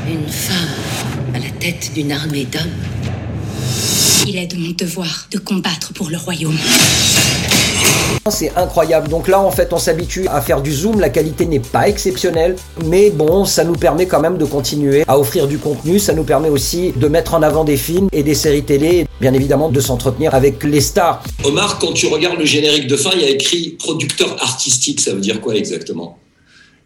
Une 0.07 0.29
femme 0.29 0.57
à 1.35 1.39
la 1.39 1.51
tête 1.65 1.93
d'une 1.95 2.13
armée 2.13 2.45
d'hommes. 2.45 2.63
Il 4.29 4.37
est 4.37 4.49
de 4.49 4.57
mon 4.59 4.73
devoir 4.73 5.29
de 5.31 5.39
combattre 5.39 5.95
pour 5.95 6.11
le 6.11 6.19
royaume. 6.19 6.59
C'est 8.29 8.55
incroyable. 8.55 9.09
Donc 9.09 9.29
là, 9.29 9.41
en 9.41 9.51
fait, 9.51 9.73
on 9.73 9.79
s'habitue 9.79 10.29
à 10.29 10.43
faire 10.43 10.61
du 10.61 10.71
zoom. 10.71 11.01
La 11.01 11.09
qualité 11.09 11.47
n'est 11.47 11.61
pas 11.61 11.89
exceptionnelle. 11.89 12.57
Mais 12.85 13.09
bon, 13.09 13.47
ça 13.47 13.65
nous 13.65 13.73
permet 13.73 14.05
quand 14.05 14.21
même 14.21 14.37
de 14.37 14.45
continuer 14.45 15.05
à 15.09 15.19
offrir 15.19 15.49
du 15.49 15.57
contenu. 15.57 15.99
Ça 15.99 16.13
nous 16.13 16.25
permet 16.25 16.51
aussi 16.51 16.93
de 16.97 17.09
mettre 17.09 17.33
en 17.33 17.41
avant 17.41 17.65
des 17.65 17.79
films 17.79 18.09
et 18.13 18.23
des 18.23 18.35
séries 18.35 18.65
télé. 18.65 19.07
Bien 19.23 19.33
évidemment, 19.33 19.71
de 19.71 19.81
s'entretenir 19.81 20.35
avec 20.35 20.65
les 20.65 20.83
stars. 20.83 21.23
Omar, 21.45 21.79
quand 21.79 21.95
tu 21.95 22.09
regardes 22.09 22.39
le 22.39 22.45
générique 22.45 22.89
de 22.89 22.97
fin, 22.99 23.13
il 23.15 23.23
y 23.23 23.25
a 23.25 23.31
écrit 23.31 23.79
producteur 23.79 24.37
artistique. 24.43 25.01
Ça 25.01 25.15
veut 25.15 25.21
dire 25.23 25.41
quoi 25.41 25.55
exactement? 25.55 26.19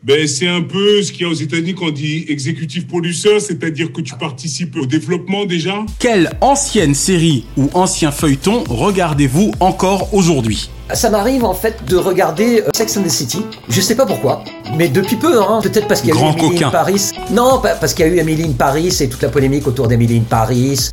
Ben, 0.02 0.26
c'est 0.28 0.46
un 0.46 0.62
peu 0.62 1.02
ce 1.02 1.10
qu'il 1.10 1.22
y 1.22 1.24
a 1.24 1.28
aux 1.28 1.34
États-Unis 1.34 1.74
qu'on 1.74 1.90
dit 1.90 2.24
exécutif 2.28 2.86
producer, 2.86 3.40
c'est-à-dire 3.40 3.92
que 3.92 4.00
tu 4.00 4.14
participes 4.14 4.76
au 4.76 4.86
développement 4.86 5.44
déjà. 5.44 5.84
Quelle 5.98 6.30
ancienne 6.40 6.94
série 6.94 7.44
ou 7.56 7.68
ancien 7.74 8.12
feuilleton 8.12 8.62
regardez-vous 8.68 9.52
encore 9.60 10.14
aujourd'hui? 10.14 10.70
Ça 10.94 11.10
m'arrive 11.10 11.44
en 11.44 11.52
fait 11.52 11.84
de 11.86 11.96
regarder 11.96 12.60
euh, 12.60 12.70
Sex 12.74 12.96
and 12.96 13.02
the 13.02 13.10
City. 13.10 13.40
Je 13.68 13.80
sais 13.80 13.94
pas 13.94 14.06
pourquoi, 14.06 14.44
mais 14.76 14.88
depuis 14.88 15.16
peu, 15.16 15.42
hein. 15.42 15.60
Peut-être 15.62 15.88
parce 15.88 16.00
qu'il 16.00 16.10
y 16.10 16.12
a 16.12 16.16
eu 16.16 16.32
Emily 16.32 16.64
in 16.64 16.70
Paris. 16.70 17.10
Non, 17.30 17.60
parce 17.60 17.92
qu'il 17.92 18.06
y 18.06 18.08
a 18.08 18.12
eu 18.12 18.18
Emily 18.18 18.44
in 18.44 18.52
Paris 18.52 18.96
et 19.00 19.08
toute 19.08 19.20
la 19.20 19.28
polémique 19.28 19.66
autour 19.66 19.88
d'Emily 19.88 20.18
in 20.18 20.22
Paris. 20.22 20.90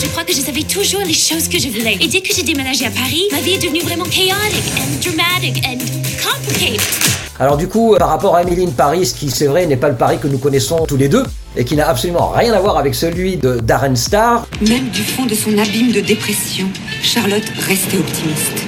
Je 0.00 0.06
crois 0.08 0.24
que 0.24 0.32
je 0.32 0.40
savais 0.40 0.62
toujours 0.62 1.02
les 1.04 1.12
choses 1.12 1.48
que 1.48 1.58
je 1.58 1.68
voulais. 1.68 1.98
Et 2.00 2.08
dès 2.08 2.20
que 2.20 2.34
j'ai 2.34 2.42
déménagé 2.42 2.86
à 2.86 2.90
Paris, 2.90 3.24
ma 3.32 3.40
vie 3.40 3.54
est 3.54 3.62
devenue 3.62 3.82
vraiment 3.82 4.04
chaotique 4.04 4.72
and 4.78 5.00
dramatic 5.02 5.62
and 5.66 5.78
complicated. 6.22 7.23
Alors 7.40 7.56
du 7.56 7.66
coup, 7.66 7.96
par 7.98 8.10
rapport 8.10 8.36
à 8.36 8.42
Emily 8.42 8.64
in 8.64 8.70
Paris, 8.70 9.12
qui 9.16 9.28
c'est 9.30 9.46
vrai 9.46 9.66
n'est 9.66 9.76
pas 9.76 9.88
le 9.88 9.96
Paris 9.96 10.18
que 10.22 10.28
nous 10.28 10.38
connaissons 10.38 10.86
tous 10.86 10.96
les 10.96 11.08
deux, 11.08 11.24
et 11.56 11.64
qui 11.64 11.74
n'a 11.76 11.88
absolument 11.88 12.28
rien 12.28 12.52
à 12.52 12.60
voir 12.60 12.78
avec 12.78 12.94
celui 12.94 13.36
de 13.36 13.58
Darren 13.58 13.96
Star. 13.96 14.46
Même 14.60 14.88
du 14.90 15.02
fond 15.02 15.26
de 15.26 15.34
son 15.34 15.56
abîme 15.58 15.92
de 15.92 16.00
dépression, 16.00 16.66
Charlotte 17.02 17.48
restait 17.66 17.98
optimiste. 17.98 18.64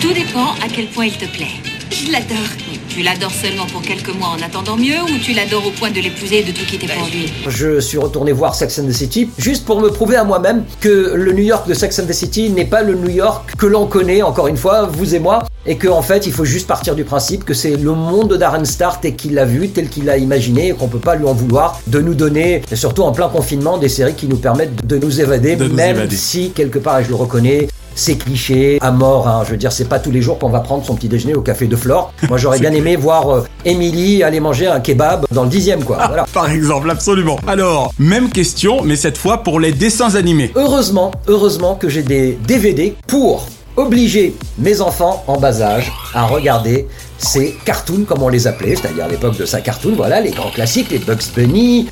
Tout 0.00 0.12
dépend 0.12 0.52
à 0.64 0.68
quel 0.72 0.86
point 0.86 1.06
il 1.06 1.16
te 1.16 1.26
plaît. 1.26 1.60
Je 1.90 2.12
l'adore. 2.12 2.73
Tu 2.94 3.02
l'adores 3.02 3.32
seulement 3.32 3.66
pour 3.66 3.82
quelques 3.82 4.14
mois 4.14 4.28
en 4.28 4.40
attendant 4.40 4.76
mieux 4.76 5.02
ou 5.02 5.18
tu 5.20 5.32
l'adores 5.32 5.66
au 5.66 5.72
point 5.72 5.90
de 5.90 5.98
l'épouser 5.98 6.38
et 6.38 6.42
de 6.44 6.52
tout 6.52 6.64
quitter 6.64 6.86
pour 6.86 7.08
lui 7.08 7.26
Je 7.48 7.80
suis 7.80 7.98
retourné 7.98 8.30
voir 8.30 8.54
Sex 8.54 8.78
and 8.78 8.86
the 8.86 8.92
City 8.92 9.28
juste 9.36 9.64
pour 9.64 9.80
me 9.80 9.88
prouver 9.88 10.14
à 10.14 10.22
moi-même 10.22 10.62
que 10.80 11.12
le 11.16 11.32
New 11.32 11.42
York 11.42 11.66
de 11.66 11.74
Sex 11.74 11.98
and 11.98 12.06
the 12.06 12.12
City 12.12 12.50
n'est 12.50 12.66
pas 12.66 12.82
le 12.82 12.94
New 12.94 13.10
York 13.10 13.50
que 13.58 13.66
l'on 13.66 13.88
connaît, 13.88 14.22
encore 14.22 14.46
une 14.46 14.56
fois, 14.56 14.86
vous 14.86 15.16
et 15.16 15.18
moi, 15.18 15.42
et 15.66 15.76
qu'en 15.76 15.98
en 15.98 16.02
fait 16.02 16.24
il 16.28 16.32
faut 16.32 16.44
juste 16.44 16.68
partir 16.68 16.94
du 16.94 17.02
principe 17.02 17.44
que 17.44 17.52
c'est 17.52 17.74
le 17.74 17.90
monde 17.90 18.28
de 18.28 18.36
Darren 18.36 18.64
Star 18.64 19.00
tel 19.00 19.16
qu'il 19.16 19.34
l'a 19.34 19.44
vu, 19.44 19.70
tel 19.70 19.88
qu'il 19.88 20.04
l'a 20.04 20.16
imaginé, 20.16 20.68
et 20.68 20.72
qu'on 20.72 20.86
peut 20.86 21.00
pas 21.00 21.16
lui 21.16 21.26
en 21.26 21.34
vouloir 21.34 21.80
de 21.88 22.00
nous 22.00 22.14
donner, 22.14 22.62
surtout 22.74 23.02
en 23.02 23.10
plein 23.10 23.28
confinement, 23.28 23.76
des 23.76 23.88
séries 23.88 24.14
qui 24.14 24.28
nous 24.28 24.36
permettent 24.36 24.86
de 24.86 24.98
nous 24.98 25.20
évader, 25.20 25.56
même 25.56 26.08
si 26.12 26.50
quelque 26.50 26.78
part, 26.78 27.00
et 27.00 27.04
je 27.04 27.08
le 27.08 27.16
reconnais, 27.16 27.66
c'est 27.94 28.16
cliché, 28.16 28.78
à 28.80 28.90
mort. 28.90 29.28
Hein. 29.28 29.42
Je 29.44 29.52
veux 29.52 29.56
dire, 29.56 29.72
c'est 29.72 29.88
pas 29.88 29.98
tous 29.98 30.10
les 30.10 30.22
jours 30.22 30.38
qu'on 30.38 30.48
va 30.48 30.60
prendre 30.60 30.84
son 30.84 30.94
petit 30.94 31.08
déjeuner 31.08 31.34
au 31.34 31.40
café 31.40 31.66
de 31.66 31.76
Flore. 31.76 32.12
Moi, 32.28 32.38
j'aurais 32.38 32.58
bien 32.64 32.72
aimé 32.72 32.96
voir 32.96 33.28
euh, 33.30 33.44
Émilie 33.64 34.22
aller 34.22 34.40
manger 34.40 34.66
un 34.66 34.80
kebab 34.80 35.26
dans 35.30 35.44
le 35.44 35.48
dixième, 35.48 35.84
quoi. 35.84 36.06
Voilà. 36.06 36.26
Par 36.32 36.50
exemple, 36.50 36.90
absolument. 36.90 37.38
Alors, 37.46 37.92
même 37.98 38.30
question, 38.30 38.82
mais 38.82 38.96
cette 38.96 39.18
fois 39.18 39.42
pour 39.42 39.60
les 39.60 39.72
dessins 39.72 40.14
animés. 40.14 40.50
Heureusement, 40.54 41.12
heureusement 41.28 41.74
que 41.74 41.88
j'ai 41.88 42.02
des 42.02 42.38
DVD 42.46 42.94
pour 43.06 43.46
obliger 43.76 44.34
mes 44.58 44.80
enfants 44.80 45.24
en 45.26 45.38
bas 45.38 45.60
âge 45.60 45.92
à 46.14 46.26
regarder 46.26 46.86
ces 47.18 47.56
cartoons, 47.64 48.04
comme 48.06 48.22
on 48.22 48.28
les 48.28 48.46
appelait, 48.46 48.76
c'est-à-dire 48.76 49.04
à 49.04 49.08
l'époque 49.08 49.36
de 49.36 49.46
sa 49.46 49.60
cartoon, 49.60 49.94
voilà, 49.96 50.20
les 50.20 50.30
grands 50.30 50.50
classiques, 50.50 50.90
les 50.90 50.98
Bugs 50.98 51.16
Bunny. 51.34 51.88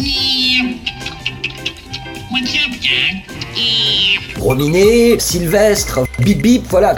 Rominé, 4.42 5.20
Sylvestre, 5.20 6.00
Bip 6.18 6.42
Bip, 6.42 6.64
voilà. 6.68 6.96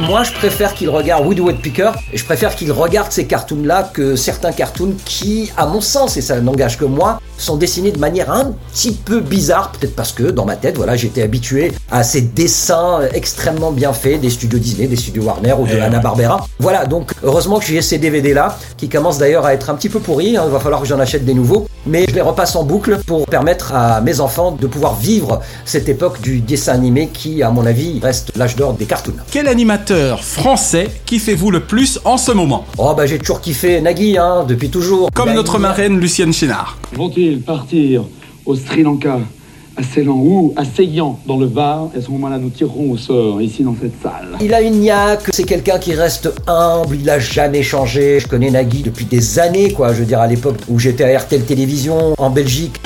Moi, 0.00 0.22
je 0.22 0.32
préfère 0.32 0.72
qu'il 0.72 0.88
regarde 0.88 1.26
Woody 1.26 1.42
Woodpecker 1.42 1.90
et 2.14 2.16
je 2.16 2.24
préfère 2.24 2.56
qu'il 2.56 2.72
regarde 2.72 3.12
ces 3.12 3.26
cartoons-là 3.26 3.90
que 3.92 4.16
certains 4.16 4.52
cartoons 4.52 4.94
qui, 5.04 5.52
à 5.58 5.66
mon 5.66 5.82
sens, 5.82 6.16
et 6.16 6.22
ça 6.22 6.40
n'engage 6.40 6.78
que 6.78 6.86
moi, 6.86 7.20
sont 7.38 7.56
dessinés 7.56 7.92
de 7.92 7.98
manière 7.98 8.30
un 8.30 8.52
petit 8.72 8.92
peu 8.92 9.20
bizarre, 9.20 9.72
peut-être 9.72 9.94
parce 9.94 10.12
que 10.12 10.24
dans 10.24 10.44
ma 10.44 10.56
tête, 10.56 10.76
voilà, 10.76 10.96
j'étais 10.96 11.22
habitué 11.22 11.72
à 11.90 12.02
ces 12.02 12.20
dessins 12.20 13.00
extrêmement 13.12 13.72
bien 13.72 13.92
faits 13.92 14.20
des 14.20 14.30
studios 14.30 14.58
Disney, 14.58 14.86
des 14.86 14.96
studios 14.96 15.24
Warner 15.24 15.54
ou 15.58 15.66
de 15.66 15.78
Hanna 15.78 15.98
Barbera. 15.98 16.46
Voilà, 16.58 16.86
donc 16.86 17.12
heureusement 17.22 17.58
que 17.58 17.66
j'ai 17.66 17.82
ces 17.82 17.98
DVD 17.98 18.34
là, 18.34 18.58
qui 18.76 18.88
commencent 18.88 19.18
d'ailleurs 19.18 19.44
à 19.44 19.54
être 19.54 19.70
un 19.70 19.74
petit 19.74 19.88
peu 19.88 20.00
pourris. 20.00 20.36
Hein, 20.36 20.44
il 20.46 20.52
va 20.52 20.60
falloir 20.60 20.80
que 20.80 20.86
j'en 20.86 20.98
achète 20.98 21.24
des 21.24 21.34
nouveaux, 21.34 21.66
mais 21.86 22.06
je 22.08 22.14
les 22.14 22.20
repasse 22.20 22.56
en 22.56 22.64
boucle 22.64 22.98
pour 23.06 23.26
permettre 23.26 23.74
à 23.74 24.00
mes 24.00 24.20
enfants 24.20 24.52
de 24.52 24.66
pouvoir 24.66 24.96
vivre 24.96 25.40
cette 25.64 25.88
époque 25.88 26.20
du 26.20 26.40
dessin 26.40 26.72
animé 26.72 27.08
qui, 27.12 27.42
à 27.42 27.50
mon 27.50 27.66
avis, 27.66 28.00
reste 28.02 28.32
l'âge 28.36 28.56
d'or 28.56 28.74
des 28.74 28.86
cartoons. 28.86 29.14
Quel 29.30 29.48
animateur 29.48 30.24
français 30.24 30.88
kiffez-vous 31.06 31.50
le 31.50 31.60
plus 31.60 32.00
en 32.04 32.16
ce 32.16 32.32
moment? 32.32 32.64
Oh 32.78 32.94
bah 32.96 33.06
j'ai 33.06 33.18
toujours 33.18 33.40
kiffé 33.40 33.80
Nagui, 33.80 34.18
hein, 34.18 34.44
depuis 34.46 34.70
toujours. 34.70 35.10
Comme 35.14 35.32
notre 35.32 35.58
marraine 35.58 35.98
Lucienne 35.98 36.32
Chénard 36.32 36.78
partir 37.44 38.04
au 38.46 38.54
Sri 38.54 38.82
Lanka, 38.82 39.18
à 39.76 39.82
Ceylan 39.82 40.16
ou 40.16 40.54
à 40.56 40.64
Seyan 40.64 41.18
dans 41.26 41.38
le 41.38 41.46
Var. 41.46 41.90
Et 41.94 41.98
à 41.98 42.02
ce 42.02 42.10
moment-là, 42.10 42.38
nous 42.38 42.50
tirerons 42.50 42.90
au 42.90 42.96
sort 42.96 43.42
ici 43.42 43.62
dans 43.62 43.74
cette 43.80 44.00
salle. 44.02 44.28
Il 44.40 44.54
a 44.54 44.60
une 44.60 44.80
niaque, 44.80 45.30
c'est 45.32 45.44
quelqu'un 45.44 45.78
qui 45.78 45.94
reste 45.94 46.32
humble, 46.46 46.96
il 46.96 47.10
a 47.10 47.18
jamais 47.18 47.62
changé. 47.62 48.20
Je 48.20 48.28
connais 48.28 48.50
Nagui 48.50 48.82
depuis 48.82 49.04
des 49.04 49.38
années, 49.38 49.72
quoi. 49.72 49.92
Je 49.92 50.00
veux 50.00 50.06
dire, 50.06 50.20
à 50.20 50.26
l'époque 50.26 50.58
où 50.68 50.78
j'étais 50.78 51.04
à 51.04 51.18
RTL 51.18 51.44
Télévision 51.44 52.14
en 52.16 52.30
Belgique. 52.30 52.80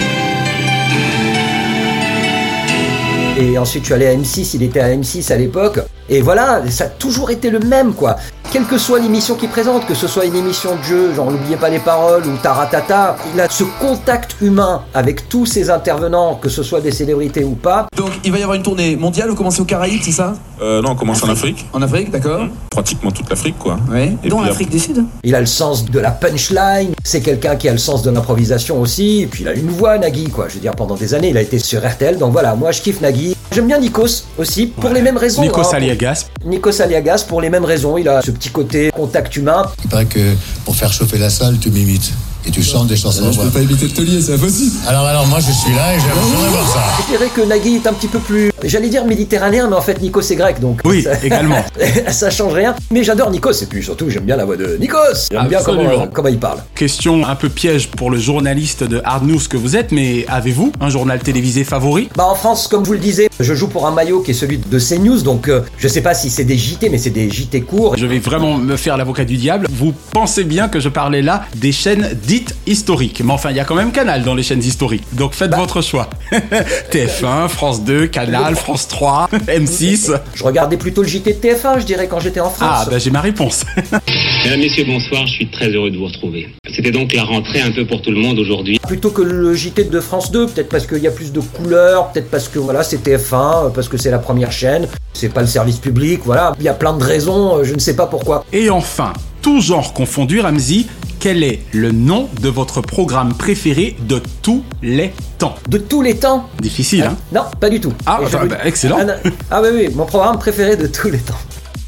Et 3.40 3.56
ensuite, 3.56 3.84
je 3.84 3.86
suis 3.86 3.94
allé 3.94 4.06
à 4.06 4.16
M6, 4.16 4.50
il 4.54 4.64
était 4.64 4.80
à 4.80 4.88
M6 4.88 5.32
à 5.32 5.36
l'époque. 5.36 5.78
Et 6.08 6.20
voilà, 6.20 6.62
ça 6.70 6.84
a 6.84 6.88
toujours 6.88 7.30
été 7.30 7.50
le 7.50 7.60
même, 7.60 7.92
quoi. 7.92 8.16
Quelle 8.50 8.64
que 8.64 8.78
soit 8.78 8.99
l'émission 8.99 9.35
qu'il 9.35 9.50
présente, 9.50 9.85
que 9.85 9.93
ce 9.93 10.09
soit 10.09 10.25
une 10.25 10.35
émission 10.35 10.75
de 10.76 10.83
jeu, 10.83 11.14
genre 11.14 11.31
n'oubliez 11.31 11.57
pas 11.57 11.69
les 11.69 11.81
paroles 11.81 12.26
ou 12.26 12.35
Taratata, 12.43 13.17
il 13.35 13.40
a 13.43 13.47
ce 13.50 13.62
contact 13.78 14.37
humain 14.40 14.85
avec 14.95 15.28
tous 15.28 15.45
ses 15.45 15.69
intervenants, 15.69 16.37
que 16.37 16.49
ce 16.49 16.62
soit 16.62 16.81
des 16.81 16.90
célébrités 16.90 17.45
ou 17.45 17.57
pas. 17.57 17.88
Donc 17.95 18.11
il 18.25 18.33
va 18.33 18.38
y 18.38 18.43
avoir 18.43 18.57
une 18.57 18.62
tournée 18.62 18.97
mondiale, 18.97 19.28
vous 19.28 19.35
commencez 19.35 19.61
aux 19.61 19.67
Caraïbes, 19.67 20.00
c'est 20.02 20.12
ça 20.12 20.33
euh, 20.62 20.81
Non, 20.81 20.93
on 20.93 20.97
commence 20.97 21.23
en 21.23 21.28
Afrique. 21.28 21.67
En 21.75 21.83
Afrique, 21.83 22.11
d'accord. 22.11 22.45
Mmh. 22.45 22.50
Pratiquement 22.71 23.11
toute 23.11 23.28
l'Afrique, 23.28 23.59
quoi. 23.59 23.78
Oui. 23.90 24.17
Et 24.25 24.31
Dans 24.31 24.40
l'Afrique 24.40 24.71
du 24.71 24.78
Sud 24.78 25.05
Il 25.25 25.35
a 25.35 25.40
le 25.40 25.47
sens 25.47 25.85
de 25.85 25.99
la 25.99 26.11
punchline, 26.11 26.93
c'est 27.05 27.21
quelqu'un 27.21 27.55
qui 27.57 27.69
a 27.69 27.73
le 27.73 27.78
sens 27.78 28.02
de 28.02 28.11
l'improvisation 28.11 28.81
aussi, 28.81 29.23
et 29.23 29.26
puis 29.26 29.43
il 29.43 29.49
a 29.49 29.52
une 29.52 29.69
voix, 29.69 29.99
Nagui, 29.99 30.31
quoi. 30.31 30.49
Je 30.49 30.55
veux 30.55 30.61
dire, 30.61 30.75
pendant 30.75 30.95
des 30.95 31.12
années, 31.12 31.28
il 31.28 31.37
a 31.37 31.43
été 31.43 31.59
sur 31.59 31.87
RTL, 31.87 32.17
donc 32.17 32.33
voilà, 32.33 32.55
moi 32.55 32.73
je 32.73 32.81
kiffe 32.81 33.02
Nagui. 33.02 33.37
J'aime 33.52 33.67
bien 33.67 33.78
Nikos 33.78 34.25
aussi, 34.38 34.67
pour 34.67 34.90
les 34.90 35.00
mêmes 35.00 35.17
raisons. 35.17 35.43
Nikos 35.43 35.62
hein, 35.62 35.76
Aliagas. 35.76 36.26
Nikos 36.45 36.81
Aliagas, 36.83 37.25
pour 37.26 37.40
les 37.40 37.50
mêmes 37.50 37.64
raisons. 37.64 37.97
Il 37.97 38.09
a 38.09 38.21
ce 38.23 38.31
petit 38.31 38.50
côté 38.50 38.90
contact 38.90 39.35
humain. 39.37 39.64
Il 39.85 39.90
paraît 39.90 40.07
que 40.07 40.35
pour 40.64 40.76
faire 40.76 40.93
chauffer 40.93 41.19
la 41.19 41.31
salle, 41.31 41.59
tu 41.59 41.71
m'imites. 41.71 42.12
Et 42.47 42.50
tu 42.50 42.62
chantes 42.62 42.87
des 42.87 42.97
chansons. 42.97 43.30
je 43.33 43.40
peux 43.40 43.50
pas 43.50 43.61
imiter 43.61 43.87
le 43.87 43.92
taulier, 43.92 44.21
c'est 44.21 44.35
impossible. 44.35 44.76
Alors, 44.87 45.04
alors, 45.04 45.26
moi, 45.26 45.38
je 45.40 45.52
suis 45.52 45.75
là 45.75 45.95
et 45.95 45.99
j'aimerais 46.00 46.49
voir 46.50 46.68
ça. 46.68 46.83
Je 47.02 47.12
dirais 47.12 47.30
que 47.35 47.40
Nagui 47.42 47.76
est 47.76 47.87
un 47.87 47.92
petit 47.92 48.07
peu 48.07 48.18
plus, 48.18 48.50
j'allais 48.64 48.88
dire 48.88 49.04
méditerranéen, 49.04 49.68
mais 49.68 49.76
en 49.76 49.80
fait, 49.80 50.00
Nikos 50.00 50.21
est 50.21 50.37
grec, 50.37 50.61
donc. 50.61 50.80
Oui, 50.85 51.04
également. 51.23 51.64
ça 52.09 52.30
change 52.30 52.54
rien. 52.54 52.75
Mais 52.90 53.04
j'adore 53.04 53.30
Nikos, 53.30 53.62
et 53.62 53.66
puis 53.66 53.83
surtout, 53.83 54.09
j'aime 54.09 54.25
bien 54.25 54.37
la 54.37 54.45
voix 54.45 54.57
de 54.57 54.76
Nikos. 54.80 55.28
J'aime 55.30 55.49
bien 55.49 55.61
comment, 55.64 56.07
comment, 56.12 56.28
il 56.28 56.38
parle. 56.38 56.59
Question 56.75 57.26
un 57.26 57.35
peu 57.35 57.49
piège 57.49 57.88
pour 57.88 58.11
le 58.11 58.18
journaliste 58.18 58.85
de 58.85 59.00
Hard 59.04 59.26
News 59.26 59.40
que 59.49 59.57
vous 59.57 59.76
êtes, 59.76 59.92
mais 59.92 60.25
avez-vous 60.28 60.73
un 60.80 60.90
journal 60.90 61.18
télévisé 61.18 61.64
favori? 61.64 62.09
Bah, 62.16 62.26
en 62.26 62.35
France, 62.35 62.68
comme 62.68 62.85
vous 62.85 62.92
le 62.92 62.99
disiez, 62.99 63.28
je 63.40 63.54
joue 63.54 63.68
pour 63.68 63.87
un 63.87 63.90
maillot 63.90 64.21
qui 64.21 64.30
est 64.30 64.35
celui 64.35 64.59
de 64.59 64.78
CNews, 64.78 65.23
donc 65.23 65.49
euh, 65.49 65.62
je 65.78 65.88
sais 65.88 66.02
pas 66.02 66.14
si 66.14 66.30
c'est 66.30 66.45
des 66.45 66.57
JT, 66.57 66.88
mais 66.88 66.99
c'est 66.99 67.11
des 67.11 67.30
JT 67.30 67.62
courts. 67.62 67.97
Je 67.97 68.07
vais 68.07 68.18
vraiment 68.18 68.57
me 68.57 68.76
faire 68.76 68.97
l'avocat 68.97 69.25
du 69.25 69.37
diable. 69.37 69.66
Vous 69.71 69.92
pensez 70.12 70.45
bien 70.45 70.68
que 70.68 70.80
je 70.80 70.88
parlais 70.88 71.23
là 71.23 71.45
des 71.57 71.73
chaînes 71.73 72.11
dites 72.28 72.54
historiques. 72.66 73.23
Mais 73.25 73.32
enfin, 73.32 73.50
il 73.50 73.56
y 73.56 73.61
a 73.61 73.64
quand 73.64 73.75
même 73.75 73.90
Canal 73.90 74.23
dans 74.23 74.35
les 74.35 74.42
chaînes 74.42 74.62
historiques. 74.62 75.02
Donc 75.14 75.32
faites 75.32 75.50
Bah. 75.50 75.56
votre 75.56 75.80
choix. 75.80 76.11
TF1, 76.92 77.49
France 77.49 77.82
2, 77.85 78.06
Canal, 78.08 78.54
France 78.54 78.87
3, 78.87 79.30
M6. 79.49 80.12
Je 80.35 80.44
regardais 80.44 80.76
plutôt 80.76 81.00
le 81.02 81.08
JT 81.08 81.32
de 81.32 81.38
TF1, 81.38 81.80
je 81.80 81.85
dirais, 81.87 82.06
quand 82.06 82.20
j'étais 82.20 82.40
en 82.40 82.50
France. 82.50 82.82
Ah, 82.82 82.87
bah 82.90 82.99
j'ai 82.99 83.11
ma 83.11 83.23
réponse. 83.23 83.64
Mesdames, 84.44 84.61
Messieurs, 84.61 84.85
bonsoir, 84.87 85.26
je 85.26 85.32
suis 85.32 85.50
très 85.50 85.68
heureux 85.70 85.90
de 85.90 85.97
vous 85.97 86.04
retrouver. 86.04 86.49
C'était 86.75 86.90
donc 86.90 87.14
la 87.14 87.25
rentrée 87.25 87.62
un 87.62 87.70
peu 87.73 87.87
pour 87.87 88.02
tout 88.02 88.11
le 88.11 88.18
monde 88.18 88.38
aujourd'hui. 88.38 88.78
Plutôt 88.87 89.11
que 89.11 89.23
le 89.23 89.54
JT 89.54 89.85
de 89.85 90.00
France 90.00 90.30
2, 90.30 90.49
peut-être 90.49 90.68
parce 90.68 90.87
qu'il 90.87 90.99
y 90.99 91.06
a 91.06 91.11
plus 91.11 91.32
de 91.32 91.40
couleurs, 91.40 92.12
peut-être 92.12 92.30
parce 92.30 92.49
que 92.49 92.58
voilà, 92.58 92.82
c'est 92.82 93.02
TF1, 93.02 93.73
parce 93.73 93.88
que 93.88 93.97
c'est 93.97 94.11
la 94.11 94.18
première 94.18 94.52
chaîne, 94.52 94.87
c'est 95.14 95.32
pas 95.32 95.40
le 95.40 95.47
service 95.47 95.78
public, 95.78 96.20
voilà. 96.26 96.52
Il 96.58 96.64
y 96.64 96.68
a 96.68 96.75
plein 96.75 96.92
de 96.92 97.02
raisons, 97.02 97.64
je 97.64 97.73
ne 97.75 97.78
sais 97.80 97.97
pas 97.97 98.06
pourquoi. 98.06 98.44
Et 98.52 98.68
enfin, 98.68 99.12
tout 99.49 99.62
genre 99.62 99.95
confondu, 99.95 100.40
Ramzi, 100.40 100.88
quel 101.21 101.43
est 101.43 101.61
le 101.73 101.90
nom 101.90 102.28
de 102.43 102.50
votre 102.50 102.83
programme 102.83 103.33
préféré 103.33 103.97
de 104.07 104.21
tous 104.43 104.62
les 104.83 105.14
temps? 105.38 105.55
De 105.67 105.78
tous 105.78 106.02
les 106.02 106.19
temps? 106.19 106.50
Difficile, 106.61 107.05
hein? 107.05 107.17
Non, 107.33 107.45
pas 107.59 107.71
du 107.71 107.81
tout. 107.81 107.95
Ah, 108.05 108.21
bah, 108.31 108.59
excellent. 108.67 108.99
Ah. 109.00 109.31
Ah, 109.50 109.62
oui, 109.62 109.69
oui, 109.73 109.88
mon 109.95 110.05
programme 110.05 110.38
préféré 110.38 110.76
de 110.76 110.87
tous 110.87 111.09
les 111.09 111.17
temps. 111.17 111.38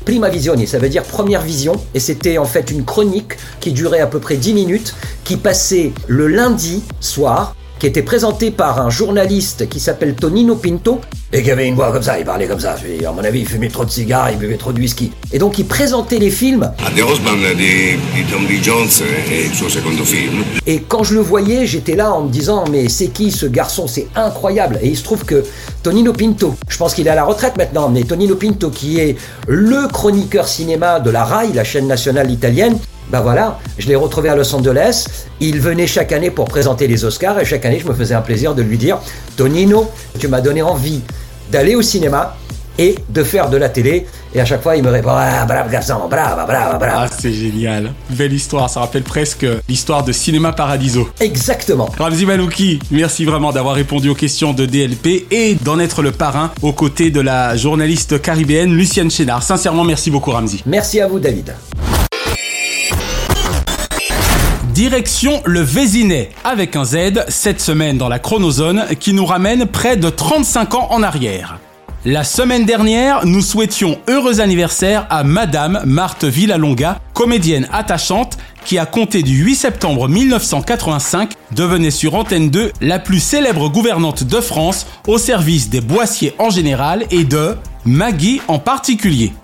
Prima 0.06 0.30
Visione, 0.30 0.66
ça 0.66 0.78
veut 0.78 0.88
dire 0.88 1.02
première 1.02 1.42
vision, 1.42 1.74
et 1.92 2.00
c'était 2.00 2.38
en 2.38 2.46
fait 2.46 2.70
une 2.70 2.86
chronique 2.86 3.34
qui 3.60 3.72
durait 3.72 4.00
à 4.00 4.06
peu 4.06 4.20
près 4.20 4.38
10 4.38 4.54
minutes, 4.54 4.94
qui 5.24 5.36
passait 5.36 5.92
le 6.08 6.28
lundi 6.28 6.82
soir, 7.00 7.54
qui 7.80 7.86
était 7.86 8.02
présentée 8.02 8.50
par 8.50 8.78
un 8.78 8.90
journaliste 8.90 9.66
qui 9.70 9.80
s'appelle 9.80 10.14
Tonino 10.14 10.54
Pinto, 10.54 11.00
et 11.32 11.42
qui 11.42 11.50
avait 11.50 11.66
une 11.66 11.76
voix 11.76 11.90
comme 11.92 12.02
ça, 12.02 12.18
il 12.18 12.26
parlait 12.26 12.46
comme 12.46 12.60
ça. 12.60 12.76
Et 12.86 13.06
à 13.06 13.12
mon 13.12 13.24
avis, 13.24 13.40
il 13.40 13.46
fumait 13.46 13.68
trop 13.68 13.86
de 13.86 13.90
cigares, 13.90 14.30
il 14.30 14.36
buvait 14.36 14.58
trop 14.58 14.72
de 14.72 14.78
whisky. 14.78 15.12
Et 15.32 15.38
donc 15.38 15.58
il 15.58 15.64
présentait 15.64 16.18
les 16.18 16.30
films. 16.30 16.70
Et 20.66 20.80
quand 20.80 21.04
je 21.04 21.14
le 21.14 21.20
voyais, 21.20 21.66
j'étais 21.66 21.96
là 21.96 22.12
en 22.12 22.24
me 22.24 22.30
disant 22.30 22.64
mais 22.70 22.88
c'est 22.90 23.08
qui 23.08 23.30
ce 23.30 23.46
garçon? 23.46 23.86
C'est 23.86 24.08
incroyable. 24.14 24.78
Et 24.82 24.88
il 24.88 24.96
se 24.96 25.04
trouve 25.04 25.24
que 25.24 25.42
Tonino 25.82 26.12
Pinto, 26.12 26.56
je 26.68 26.76
pense 26.76 26.92
qu'il 26.92 27.06
est 27.06 27.10
à 27.10 27.14
la 27.14 27.24
retraite 27.24 27.56
maintenant, 27.56 27.88
mais 27.88 28.02
Tonino 28.02 28.34
Pinto 28.34 28.68
qui 28.68 29.00
est 29.00 29.16
le 29.48 29.88
chroniqueur 29.88 30.46
cinéma 30.46 31.00
de 31.00 31.10
la 31.10 31.24
RAI, 31.24 31.52
la 31.54 31.64
chaîne 31.64 31.86
nationale 31.86 32.30
italienne, 32.30 32.76
ben 33.10 33.20
voilà, 33.20 33.58
je 33.78 33.88
l'ai 33.88 33.96
retrouvé 33.96 34.28
à 34.28 34.36
Los 34.36 34.54
Angeles. 34.54 35.06
Il 35.40 35.60
venait 35.60 35.86
chaque 35.86 36.12
année 36.12 36.30
pour 36.30 36.44
présenter 36.46 36.86
les 36.86 37.04
Oscars 37.04 37.38
et 37.40 37.44
chaque 37.44 37.64
année 37.64 37.80
je 37.80 37.88
me 37.88 37.94
faisais 37.94 38.14
un 38.14 38.20
plaisir 38.22 38.54
de 38.54 38.62
lui 38.62 38.78
dire 38.78 38.98
Tonino, 39.36 39.90
tu 40.18 40.28
m'as 40.28 40.40
donné 40.40 40.62
envie 40.62 41.00
d'aller 41.50 41.74
au 41.74 41.82
cinéma 41.82 42.36
et 42.78 42.94
de 43.08 43.22
faire 43.24 43.50
de 43.50 43.56
la 43.56 43.68
télé. 43.68 44.06
Et 44.32 44.40
à 44.40 44.44
chaque 44.44 44.62
fois, 44.62 44.76
il 44.76 44.82
me 44.84 44.90
répond 44.90 45.10
Ah, 45.12 45.44
bravo 45.44 45.68
garçon, 45.68 45.94
bravo, 46.08 46.46
bravo, 46.46 46.78
bravo. 46.78 46.94
Ah, 46.96 47.06
c'est 47.08 47.32
génial. 47.32 47.92
Belle 48.10 48.32
histoire. 48.32 48.70
Ça 48.70 48.80
rappelle 48.80 49.02
presque 49.02 49.44
l'histoire 49.68 50.04
de 50.04 50.12
Cinéma 50.12 50.52
Paradiso. 50.52 51.08
Exactement. 51.18 51.90
Ramzi 51.98 52.24
Malouki, 52.24 52.78
merci 52.92 53.24
vraiment 53.24 53.52
d'avoir 53.52 53.74
répondu 53.74 54.08
aux 54.08 54.14
questions 54.14 54.52
de 54.52 54.66
DLP 54.66 55.26
et 55.32 55.56
d'en 55.56 55.78
être 55.80 56.00
le 56.00 56.12
parrain 56.12 56.52
aux 56.62 56.72
côtés 56.72 57.10
de 57.10 57.20
la 57.20 57.56
journaliste 57.56 58.22
caribéenne 58.22 58.72
Lucienne 58.74 59.10
Chénard. 59.10 59.42
Sincèrement, 59.42 59.84
merci 59.84 60.10
beaucoup, 60.10 60.30
Ramzi. 60.30 60.62
Merci 60.64 61.00
à 61.00 61.08
vous, 61.08 61.18
David. 61.18 61.52
Direction 64.80 65.42
le 65.44 65.60
Vésinet 65.60 66.30
avec 66.42 66.74
un 66.74 66.86
Z 66.86 67.26
cette 67.28 67.60
semaine 67.60 67.98
dans 67.98 68.08
la 68.08 68.18
chronozone 68.18 68.86
qui 68.98 69.12
nous 69.12 69.26
ramène 69.26 69.66
près 69.66 69.98
de 69.98 70.08
35 70.08 70.74
ans 70.74 70.88
en 70.88 71.02
arrière. 71.02 71.58
La 72.06 72.24
semaine 72.24 72.64
dernière, 72.64 73.26
nous 73.26 73.42
souhaitions 73.42 73.98
heureux 74.08 74.40
anniversaire 74.40 75.06
à 75.10 75.22
Madame 75.22 75.82
Marthe 75.84 76.24
Villalonga, 76.24 76.98
comédienne 77.12 77.68
attachante 77.70 78.38
qui 78.64 78.78
a 78.78 78.86
compté 78.86 79.22
du 79.22 79.44
8 79.44 79.54
septembre 79.54 80.08
1985 80.08 81.32
devenait 81.52 81.90
sur 81.90 82.14
Antenne 82.14 82.48
2 82.48 82.72
la 82.80 82.98
plus 82.98 83.20
célèbre 83.20 83.68
gouvernante 83.68 84.24
de 84.24 84.40
France 84.40 84.86
au 85.06 85.18
service 85.18 85.68
des 85.68 85.82
boissiers 85.82 86.32
en 86.38 86.48
général 86.48 87.04
et 87.10 87.24
de 87.24 87.54
Maggie 87.84 88.40
en 88.48 88.58
particulier. 88.58 89.34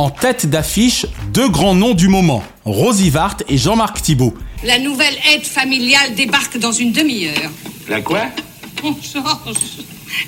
En 0.00 0.08
tête 0.08 0.46
d'affiche, 0.46 1.04
deux 1.30 1.50
grands 1.50 1.74
noms 1.74 1.92
du 1.92 2.08
moment, 2.08 2.42
Rosie 2.64 3.10
Vart 3.10 3.36
et 3.50 3.58
Jean-Marc 3.58 4.00
Thibault. 4.00 4.32
La 4.64 4.78
nouvelle 4.78 5.14
aide 5.34 5.44
familiale 5.44 6.14
débarque 6.14 6.56
dans 6.56 6.72
une 6.72 6.90
demi-heure. 6.90 7.50
La 7.86 8.00
quoi? 8.00 8.22
Georges, 8.82 9.58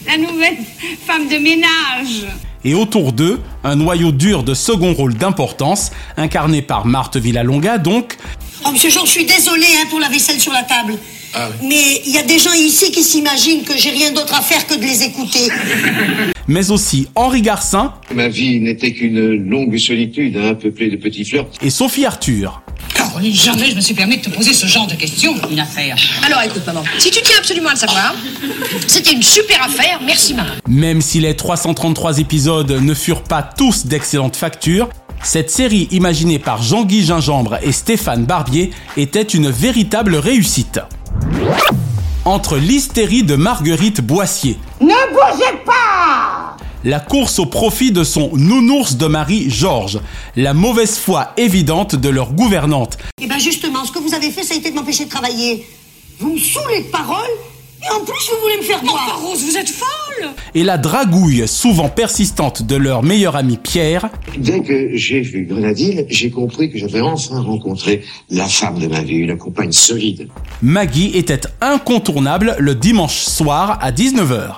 la 0.06 0.18
nouvelle 0.18 0.58
femme 1.06 1.26
de 1.26 1.38
ménage. 1.38 2.26
Et 2.64 2.74
autour 2.74 3.14
d'eux, 3.14 3.40
un 3.64 3.76
noyau 3.76 4.12
dur 4.12 4.42
de 4.42 4.52
second 4.52 4.92
rôle 4.92 5.14
d'importance, 5.14 5.90
incarné 6.18 6.60
par 6.60 6.84
Marthe 6.84 7.16
Villalonga 7.16 7.78
donc, 7.78 8.18
Oh, 8.66 8.72
monsieur 8.72 8.90
Jean, 8.90 9.06
je 9.06 9.10
suis 9.10 9.24
désolée 9.24 9.64
hein, 9.80 9.86
pour 9.88 10.00
la 10.00 10.10
vaisselle 10.10 10.38
sur 10.38 10.52
la 10.52 10.64
table. 10.64 10.98
Ah 11.34 11.48
Mais 11.62 12.02
il 12.06 12.12
y 12.12 12.18
a 12.18 12.22
des 12.22 12.38
gens 12.38 12.52
ici 12.52 12.90
qui 12.90 13.02
s'imaginent 13.02 13.62
que 13.62 13.76
j'ai 13.76 13.90
rien 13.90 14.12
d'autre 14.12 14.34
à 14.34 14.42
faire 14.42 14.66
que 14.66 14.74
de 14.74 14.82
les 14.82 15.02
écouter. 15.04 15.48
mais 16.48 16.70
aussi 16.70 17.06
Henri 17.14 17.42
Garcin 17.42 17.94
Ma 18.14 18.28
vie 18.28 18.60
n'était 18.60 18.92
qu'une 18.92 19.48
longue 19.48 19.76
solitude, 19.78 20.36
hein, 20.36 20.54
peuplée 20.54 20.90
de 20.90 20.96
petits 20.96 21.24
flirts. 21.24 21.46
et 21.62 21.70
Sophie 21.70 22.04
Arthur. 22.04 22.62
Caroline, 22.94 23.34
jamais 23.34 23.70
je 23.70 23.76
me 23.76 23.80
suis 23.80 23.94
permis 23.94 24.18
de 24.18 24.22
te 24.22 24.30
poser 24.30 24.52
ce 24.52 24.66
genre 24.66 24.86
de 24.86 24.94
questions. 24.94 25.34
Une 25.50 25.60
affaire. 25.60 25.96
Alors 26.26 26.42
écoute, 26.42 26.66
maman, 26.66 26.82
si 26.98 27.10
tu 27.10 27.20
tiens 27.22 27.36
absolument 27.38 27.70
à 27.70 27.72
le 27.72 27.78
savoir, 27.78 28.14
c'était 28.86 29.12
une 29.12 29.22
super 29.22 29.62
affaire, 29.64 30.00
merci, 30.04 30.34
maman. 30.34 30.50
Même 30.68 31.00
si 31.00 31.20
les 31.20 31.34
333 31.34 32.18
épisodes 32.18 32.70
ne 32.70 32.94
furent 32.94 33.22
pas 33.24 33.42
tous 33.42 33.86
d'excellente 33.86 34.36
facture, 34.36 34.88
cette 35.22 35.50
série 35.50 35.88
imaginée 35.92 36.38
par 36.40 36.62
Jean-Guy 36.62 37.04
Gingembre 37.06 37.58
et 37.62 37.72
Stéphane 37.72 38.24
Barbier 38.24 38.70
était 38.96 39.22
une 39.22 39.48
véritable 39.50 40.16
réussite. 40.16 40.80
Entre 42.24 42.56
l'hystérie 42.56 43.24
de 43.24 43.34
Marguerite 43.34 44.00
Boissier, 44.00 44.56
Ne 44.80 44.86
bougez 45.10 45.58
pas! 45.64 46.56
La 46.84 47.00
course 47.00 47.38
au 47.38 47.46
profit 47.46 47.92
de 47.92 48.02
son 48.04 48.30
nounours 48.34 48.96
de 48.96 49.06
mari 49.06 49.48
Georges, 49.50 50.00
la 50.36 50.54
mauvaise 50.54 50.98
foi 50.98 51.32
évidente 51.36 51.94
de 51.94 52.08
leur 52.08 52.32
gouvernante, 52.32 52.98
Eh 53.20 53.26
bien 53.26 53.38
justement, 53.38 53.84
ce 53.84 53.92
que 53.92 53.98
vous 54.00 54.14
avez 54.14 54.30
fait, 54.30 54.42
ça 54.42 54.54
a 54.54 54.56
été 54.56 54.70
de 54.70 54.74
m'empêcher 54.76 55.04
de 55.04 55.10
travailler. 55.10 55.66
Vous 56.18 56.32
me 56.32 56.38
saoulez 56.38 56.82
de 56.82 56.88
paroles, 56.90 57.30
et 57.84 57.90
en 57.92 58.04
plus 58.04 58.30
vous 58.30 58.40
voulez 58.42 58.56
me 58.58 58.62
faire 58.62 58.78
Enfin, 58.82 58.92
boire. 58.92 59.20
Rose, 59.22 59.44
vous 59.44 59.56
êtes 59.56 59.68
folle 59.68 59.88
et 60.54 60.64
la 60.64 60.78
dragouille 60.78 61.48
souvent 61.48 61.88
persistante 61.88 62.62
de 62.62 62.76
leur 62.76 63.02
meilleur 63.02 63.36
ami 63.36 63.56
Pierre, 63.56 64.08
Dès 64.36 64.60
que 64.60 64.90
j'ai 64.94 65.20
vu 65.20 65.46
Grenadine, 65.46 66.04
j'ai 66.08 66.30
compris 66.30 66.70
que 66.70 66.78
j'avais 66.78 67.00
enfin 67.00 67.40
rencontré 67.40 68.02
la 68.30 68.46
femme 68.46 68.78
de 68.78 68.86
ma 68.86 69.02
vie, 69.02 69.16
une 69.16 69.36
compagne 69.38 69.72
solide. 69.72 70.28
Maggie 70.60 71.10
était 71.16 71.40
incontournable 71.60 72.56
le 72.58 72.74
dimanche 72.74 73.16
soir 73.18 73.78
à 73.80 73.90
19h. 73.92 74.56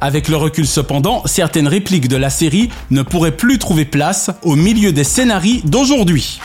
Avec 0.00 0.28
le 0.28 0.36
recul 0.36 0.66
cependant, 0.66 1.22
certaines 1.26 1.68
répliques 1.68 2.08
de 2.08 2.16
la 2.16 2.30
série 2.30 2.70
ne 2.90 3.02
pourraient 3.02 3.36
plus 3.36 3.58
trouver 3.58 3.84
place 3.84 4.30
au 4.42 4.56
milieu 4.56 4.92
des 4.92 5.04
scénarii 5.04 5.62
d'aujourd'hui. 5.64 6.40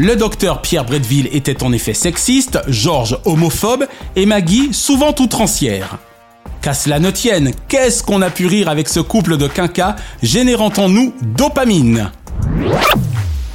Le 0.00 0.14
docteur 0.14 0.62
Pierre 0.62 0.84
Bretteville 0.84 1.28
était 1.32 1.64
en 1.64 1.72
effet 1.72 1.92
sexiste, 1.92 2.60
Georges 2.68 3.18
homophobe 3.24 3.84
et 4.14 4.26
Maggie 4.26 4.72
souvent 4.72 5.12
outrancière. 5.18 5.98
Qu'à 6.62 6.72
cela 6.72 7.00
ne 7.00 7.10
tienne, 7.10 7.50
qu'est-ce 7.66 8.04
qu'on 8.04 8.22
a 8.22 8.30
pu 8.30 8.46
rire 8.46 8.68
avec 8.68 8.88
ce 8.88 9.00
couple 9.00 9.36
de 9.36 9.48
quinquas 9.48 9.96
générant 10.22 10.70
en 10.76 10.88
nous 10.88 11.12
dopamine? 11.20 12.12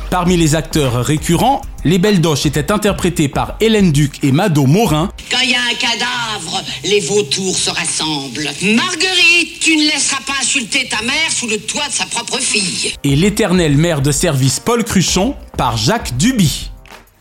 Parmi 0.10 0.36
les 0.36 0.56
acteurs 0.56 1.06
récurrents, 1.06 1.62
les 1.86 1.98
Belles 1.98 2.22
Doches 2.22 2.46
étaient 2.46 2.72
interprétées 2.72 3.28
par 3.28 3.56
Hélène 3.60 3.92
Duc 3.92 4.20
et 4.24 4.32
Mado 4.32 4.66
Morin, 4.66 5.10
Quand 5.32 5.40
il 5.44 5.52
y 5.52 5.56
a 5.56 5.60
un 5.60 5.76
cadavre, 5.76 6.62
les 6.86 7.00
vautours 7.02 7.56
se 7.58 7.70
rassemblent. 7.70 8.50
Marguerite, 8.76 9.60
tu 9.60 9.76
ne 9.78 9.84
laisseras 9.84 10.22
pas 10.26 10.34
insulter 10.42 10.88
ta 10.90 11.02
mère 11.04 11.32
sous 11.32 11.48
le 11.48 11.58
toit 11.58 11.88
de 11.88 11.94
sa 11.94 12.06
propre 12.06 12.40
fille. 12.40 12.94
et 13.04 13.16
l'éternel 13.16 13.78
maire 13.78 14.02
de 14.02 14.12
service 14.12 14.60
Paul 14.60 14.84
Cruchon 14.84 15.36
par 15.58 15.78
Jacques 15.78 16.16
Duby. 16.18 16.70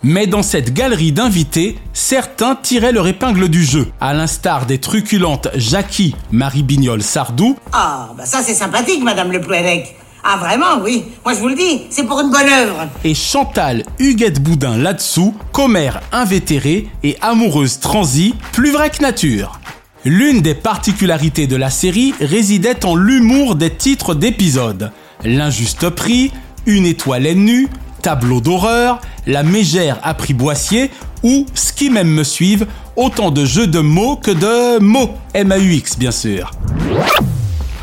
Mais 0.05 0.27
dans 0.27 0.43
cette 0.43 0.75
galerie 0.75 1.13
d'invités, 1.13 1.77
certains 1.93 2.57
tiraient 2.57 2.91
leur 2.91 3.07
épingle 3.07 3.49
du 3.49 3.65
jeu, 3.65 3.87
à 4.01 4.13
l'instar 4.15 4.67
des 4.67 4.79
truculentes 4.79 5.47
Jackie, 5.55 6.17
Marie 6.33 6.65
Bignol 6.65 7.03
Sardou, 7.03 7.57
Ah, 7.73 8.11
bah 8.17 8.27
ça 8.27 8.43
c'est 8.45 8.55
sympathique, 8.55 9.03
Madame 9.05 9.31
Le 9.31 9.41
Plouérec. 9.41 9.95
Ah 10.25 10.37
vraiment, 10.37 10.81
oui. 10.83 11.05
Moi 11.25 11.35
je 11.35 11.41
vous 11.41 11.49
le 11.49 11.55
dis, 11.57 11.83
c'est 11.91 12.05
pour 12.05 12.21
une 12.21 12.31
bonne 12.31 12.49
œuvre. 12.49 12.89
et 13.05 13.15
Chantal 13.15 13.85
Huguette 13.99 14.41
Boudin 14.41 14.77
là-dessous, 14.77 15.35
commère 15.53 16.01
invétérée 16.13 16.89
et 17.03 17.17
amoureuse 17.21 17.81
transie, 17.81 18.35
plus 18.53 18.71
vraie 18.71 18.91
que 18.91 19.03
nature. 19.03 19.59
L'une 20.05 20.41
des 20.41 20.55
particularités 20.55 21.47
de 21.47 21.57
la 21.57 21.71
série 21.71 22.15
résidait 22.21 22.85
en 22.85 22.95
l'humour 22.97 23.57
des 23.57 23.71
titres 23.71 24.15
d'épisodes. 24.15 24.91
L'injuste 25.25 25.89
prix, 25.91 26.33
Une 26.67 26.87
étoile 26.87 27.33
nue, 27.35 27.69
Tableau 28.03 28.41
d'horreur, 28.41 29.01
La 29.27 29.43
mégère 29.45 29.99
à 30.03 30.15
prix 30.15 30.35
Boissier 30.35 30.91
ou 31.23 31.47
Ce 31.55 31.73
qui 31.73 31.91
m'aime 31.91 32.09
me 32.11 32.25
suivent, 32.25 32.67
autant 32.97 33.31
de 33.31 33.45
jeux 33.45 33.69
de 33.69 33.79
mots 33.81 34.17
que 34.17 34.31
de 34.33 34.79
mots, 34.81 35.15
M-A-U-X 35.35 35.99
bien 35.99 36.11
sûr. 36.13 36.51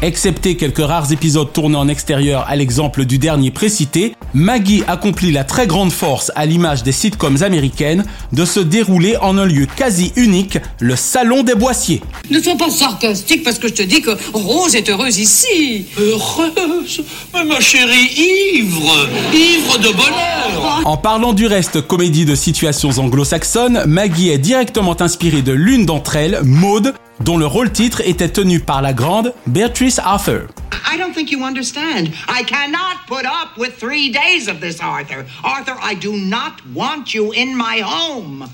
Excepté 0.01 0.55
quelques 0.55 0.79
rares 0.79 1.11
épisodes 1.11 1.51
tournés 1.51 1.75
en 1.75 1.89
extérieur 1.89 2.45
à 2.47 2.55
l'exemple 2.55 3.03
du 3.03 3.17
dernier 3.17 3.51
précité, 3.51 4.15
Maggie 4.33 4.81
accomplit 4.87 5.33
la 5.33 5.43
très 5.43 5.67
grande 5.67 5.91
force 5.91 6.31
à 6.35 6.45
l'image 6.45 6.83
des 6.83 6.93
sitcoms 6.93 7.43
américaines 7.43 8.05
de 8.31 8.45
se 8.45 8.61
dérouler 8.61 9.17
en 9.17 9.37
un 9.37 9.45
lieu 9.45 9.67
quasi 9.75 10.13
unique, 10.15 10.57
le 10.79 10.95
Salon 10.95 11.43
des 11.43 11.53
Boissiers. 11.53 12.01
Ne 12.31 12.39
sois 12.39 12.55
pas 12.55 12.69
sarcastique 12.69 13.43
parce 13.43 13.59
que 13.59 13.67
je 13.67 13.73
te 13.73 13.81
dis 13.81 14.01
que 14.01 14.11
Rose 14.31 14.73
est 14.73 14.89
heureuse 14.89 15.19
ici. 15.19 15.87
Heureuse 15.99 17.03
Mais 17.33 17.43
ma 17.43 17.59
chérie, 17.59 18.09
ivre 18.55 19.09
Ivre 19.33 19.79
de 19.79 19.91
bonheur 19.91 20.81
En 20.85 20.95
parlant 20.95 21.33
du 21.33 21.45
reste 21.45 21.81
comédie 21.81 22.23
de 22.23 22.35
situations 22.35 22.91
anglo-saxonnes, 22.91 23.83
Maggie 23.85 24.29
est 24.29 24.37
directement 24.37 24.95
inspirée 25.01 25.41
de 25.41 25.51
l'une 25.51 25.85
d'entre 25.85 26.15
elles, 26.15 26.39
Maud, 26.45 26.93
dont 27.21 27.37
le 27.37 27.45
rôle-titre 27.45 28.01
était 28.05 28.29
tenu 28.29 28.59
par 28.59 28.81
la 28.81 28.93
grande 28.93 29.33
Beatrice 29.47 29.99
Arthur. 29.99 30.47
I 30.91 30.97
don't 30.97 31.13
think 31.13 31.31
you 31.31 31.43
understand. 31.43 32.09
I 32.27 32.43
cannot 32.43 33.05
put 33.07 33.25
up 33.25 33.57
with 33.57 33.77
three 33.77 34.11
days 34.11 34.47
of 34.47 34.59
this, 34.59 34.79
Arthur. 34.81 35.25
Arthur, 35.43 35.75
I 35.83 35.95
do 35.95 36.17
not 36.17 36.53
want 36.73 37.13
you 37.13 37.31
in 37.33 37.55
my 37.55 37.81
home. 37.81 38.47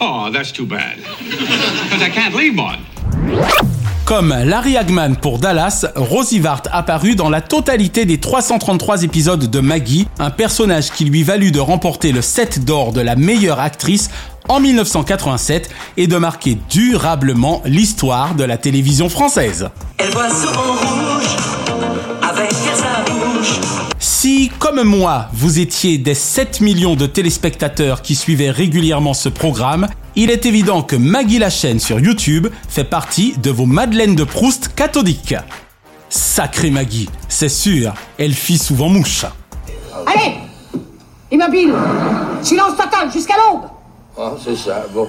Oh, 0.00 0.30
that's 0.32 0.52
too 0.52 0.66
bad. 0.66 0.98
Because 1.84 2.02
I 2.02 2.10
can't 2.10 2.34
leave 2.34 2.58
one. 2.58 2.80
Comme 4.04 4.34
Larry 4.44 4.76
Hagman 4.76 5.16
pour 5.16 5.38
Dallas, 5.38 5.86
Rosie 5.96 6.38
Vart 6.38 6.60
apparut 6.72 7.14
dans 7.14 7.30
la 7.30 7.40
totalité 7.40 8.04
des 8.04 8.18
333 8.18 9.02
épisodes 9.02 9.48
de 9.48 9.60
Maggie, 9.60 10.06
un 10.18 10.28
personnage 10.28 10.90
qui 10.90 11.06
lui 11.06 11.22
valut 11.22 11.52
de 11.52 11.60
remporter 11.60 12.12
le 12.12 12.20
7 12.20 12.66
d'or 12.66 12.92
de 12.92 13.00
la 13.00 13.16
meilleure 13.16 13.60
actrice 13.60 14.10
en 14.48 14.60
1987 14.60 15.70
et 15.96 16.06
de 16.06 16.16
marquer 16.16 16.58
durablement 16.68 17.62
l'histoire 17.64 18.34
de 18.34 18.44
la 18.44 18.56
télévision 18.56 19.08
française. 19.08 19.68
Elle 19.98 20.10
voit 20.10 20.28
souvent 20.28 20.72
rouge 20.72 21.36
avec 22.22 22.52
sa 22.52 23.10
bouche. 23.12 23.60
Si, 23.98 24.50
comme 24.58 24.82
moi, 24.82 25.28
vous 25.32 25.58
étiez 25.58 25.98
des 25.98 26.14
7 26.14 26.60
millions 26.60 26.96
de 26.96 27.06
téléspectateurs 27.06 28.02
qui 28.02 28.14
suivaient 28.14 28.50
régulièrement 28.50 29.14
ce 29.14 29.28
programme, 29.28 29.86
il 30.16 30.30
est 30.30 30.46
évident 30.46 30.82
que 30.82 30.96
Maggie 30.96 31.38
la 31.38 31.50
chaîne 31.50 31.80
sur 31.80 31.98
YouTube 31.98 32.48
fait 32.68 32.84
partie 32.84 33.34
de 33.38 33.50
vos 33.50 33.66
Madeleines 33.66 34.14
de 34.14 34.24
Proust 34.24 34.74
cathodiques. 34.74 35.34
Sacrée 36.08 36.70
Maggie, 36.70 37.08
c'est 37.28 37.48
sûr, 37.48 37.92
elle 38.18 38.34
fit 38.34 38.58
souvent 38.58 38.88
mouche. 38.88 39.24
Allez 40.06 40.34
Immobile 41.30 41.74
Silence 42.42 42.76
total 42.76 43.10
jusqu'à 43.12 43.34
l'aube 43.34 43.73
Bon. 44.16 45.08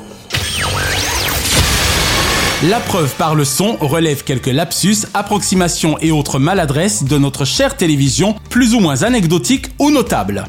La 2.63 2.79
preuve 2.79 3.13
par 3.15 3.35
le 3.35 3.45
son 3.45 3.77
relève 3.79 4.23
quelques 4.23 4.47
lapsus, 4.47 5.05
approximations 5.13 5.99
et 5.99 6.11
autres 6.11 6.39
maladresses 6.39 7.03
de 7.03 7.17
notre 7.19 7.45
chère 7.45 7.77
télévision, 7.77 8.35
plus 8.49 8.73
ou 8.73 8.79
moins 8.79 9.03
anecdotiques 9.03 9.67
ou 9.77 9.91
notables. 9.91 10.45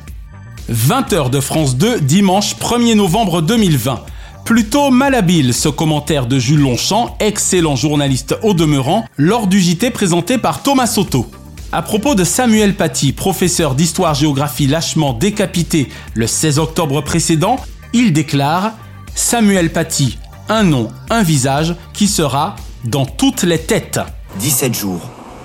20h 0.72 1.28
de 1.28 1.40
France 1.40 1.76
2, 1.76 2.00
dimanche 2.00 2.56
1er 2.56 2.94
novembre 2.94 3.42
2020. 3.42 4.00
Plutôt 4.46 4.90
malhabile 4.90 5.52
ce 5.52 5.68
commentaire 5.68 6.26
de 6.26 6.38
Jules 6.38 6.60
Longchamp, 6.60 7.14
excellent 7.20 7.76
journaliste 7.76 8.38
au 8.42 8.54
demeurant, 8.54 9.04
lors 9.18 9.48
du 9.48 9.60
JT 9.60 9.90
présenté 9.90 10.38
par 10.38 10.62
Thomas 10.62 10.86
Soto. 10.86 11.26
À 11.72 11.82
propos 11.82 12.14
de 12.14 12.24
Samuel 12.24 12.74
Paty, 12.74 13.12
professeur 13.12 13.74
d'histoire-géographie 13.74 14.66
lâchement 14.66 15.12
décapité 15.12 15.88
le 16.14 16.26
16 16.26 16.58
octobre 16.58 17.02
précédent, 17.02 17.58
il 17.92 18.12
déclare 18.12 18.72
Samuel 19.14 19.72
Paty, 19.72 20.18
un 20.48 20.62
nom, 20.62 20.90
un 21.10 21.22
visage 21.22 21.74
qui 21.92 22.06
sera 22.06 22.56
dans 22.84 23.06
toutes 23.06 23.42
les 23.42 23.58
têtes. 23.58 24.00
17 24.38 24.74
jours 24.74 25.00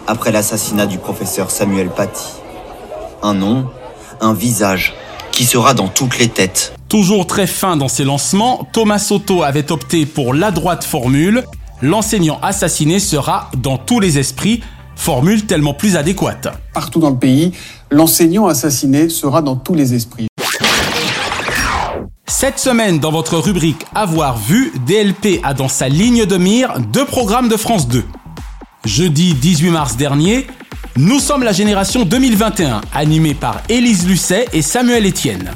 après 0.08 0.32
l'assassinat 0.32 0.86
du 0.86 0.98
professeur 0.98 1.52
Samuel 1.52 1.90
Paty. 1.90 2.26
Un 3.24 3.34
nom, 3.34 3.70
un 4.20 4.34
visage 4.34 4.94
qui 5.32 5.46
sera 5.46 5.74
dans 5.74 5.88
toutes 5.88 6.18
les 6.18 6.28
têtes. 6.28 6.74
Toujours 6.90 7.26
très 7.26 7.48
fin 7.48 7.78
dans 7.78 7.88
ses 7.88 8.04
lancements, 8.04 8.68
Thomas 8.74 9.00
Soto 9.00 9.44
avait 9.44 9.72
opté 9.72 10.06
pour 10.06 10.34
la 10.34 10.52
droite 10.52 10.84
formule 10.84 11.46
l'enseignant 11.82 12.40
assassiné 12.42 13.00
sera 13.00 13.50
dans 13.58 13.78
tous 13.78 14.00
les 14.00 14.20
esprits, 14.20 14.62
formule 14.96 15.46
tellement 15.46 15.74
plus 15.74 15.96
adéquate. 15.96 16.48
Partout 16.74 17.00
dans 17.00 17.10
le 17.10 17.18
pays, 17.18 17.52
l'enseignant 17.90 18.48
assassiné 18.48 19.10
sera 19.10 19.42
dans 19.42 19.56
tous 19.56 19.74
les 19.74 19.94
esprits. 19.94 20.28
Cette 22.42 22.58
semaine, 22.58 22.98
dans 22.98 23.12
votre 23.12 23.38
rubrique 23.38 23.86
Avoir 23.94 24.36
vu, 24.36 24.74
DLP 24.88 25.42
a 25.44 25.54
dans 25.54 25.68
sa 25.68 25.88
ligne 25.88 26.26
de 26.26 26.38
mire 26.38 26.80
deux 26.80 27.06
programmes 27.06 27.50
de 27.50 27.56
France 27.56 27.88
2. 27.88 28.04
Jeudi 28.84 29.36
18 29.36 29.70
mars 29.70 29.96
dernier, 29.96 30.48
Nous 30.98 31.20
sommes 31.20 31.44
la 31.44 31.52
génération 31.52 32.04
2021, 32.04 32.82
animée 32.96 33.36
par 33.36 33.62
Élise 33.70 34.08
Lucet 34.08 34.48
et 34.54 34.64
Samuel 34.64 35.06
Etienne. 35.06 35.52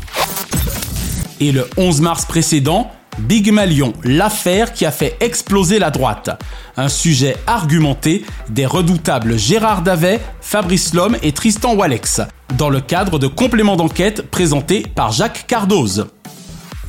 Et 1.39 1.51
le 1.51 1.67
11 1.75 2.01
mars 2.01 2.25
précédent, 2.25 2.91
Big 3.17 3.51
Malion, 3.51 3.93
l'affaire 4.03 4.71
qui 4.71 4.85
a 4.85 4.91
fait 4.91 5.17
exploser 5.21 5.79
la 5.79 5.89
droite. 5.89 6.39
Un 6.77 6.89
sujet 6.89 7.35
argumenté 7.47 8.23
des 8.49 8.67
redoutables 8.67 9.39
Gérard 9.39 9.81
Davet, 9.81 10.19
Fabrice 10.39 10.93
Lhomme 10.93 11.17
et 11.23 11.31
Tristan 11.31 11.73
Walex, 11.73 12.21
dans 12.59 12.69
le 12.69 12.79
cadre 12.79 13.17
de 13.17 13.25
compléments 13.25 13.75
d'enquête 13.75 14.29
présentés 14.29 14.85
par 14.93 15.11
Jacques 15.11 15.47
Cardoz. 15.47 16.05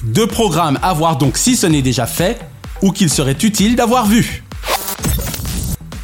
Deux 0.02 0.26
programmes 0.26 0.78
à 0.82 0.92
voir 0.92 1.16
donc 1.16 1.36
si 1.36 1.56
ce 1.56 1.66
n'est 1.66 1.82
déjà 1.82 2.06
fait, 2.06 2.38
ou 2.82 2.92
qu'il 2.92 3.10
serait 3.10 3.36
utile 3.42 3.76
d'avoir 3.76 4.06
vu. 4.06 4.42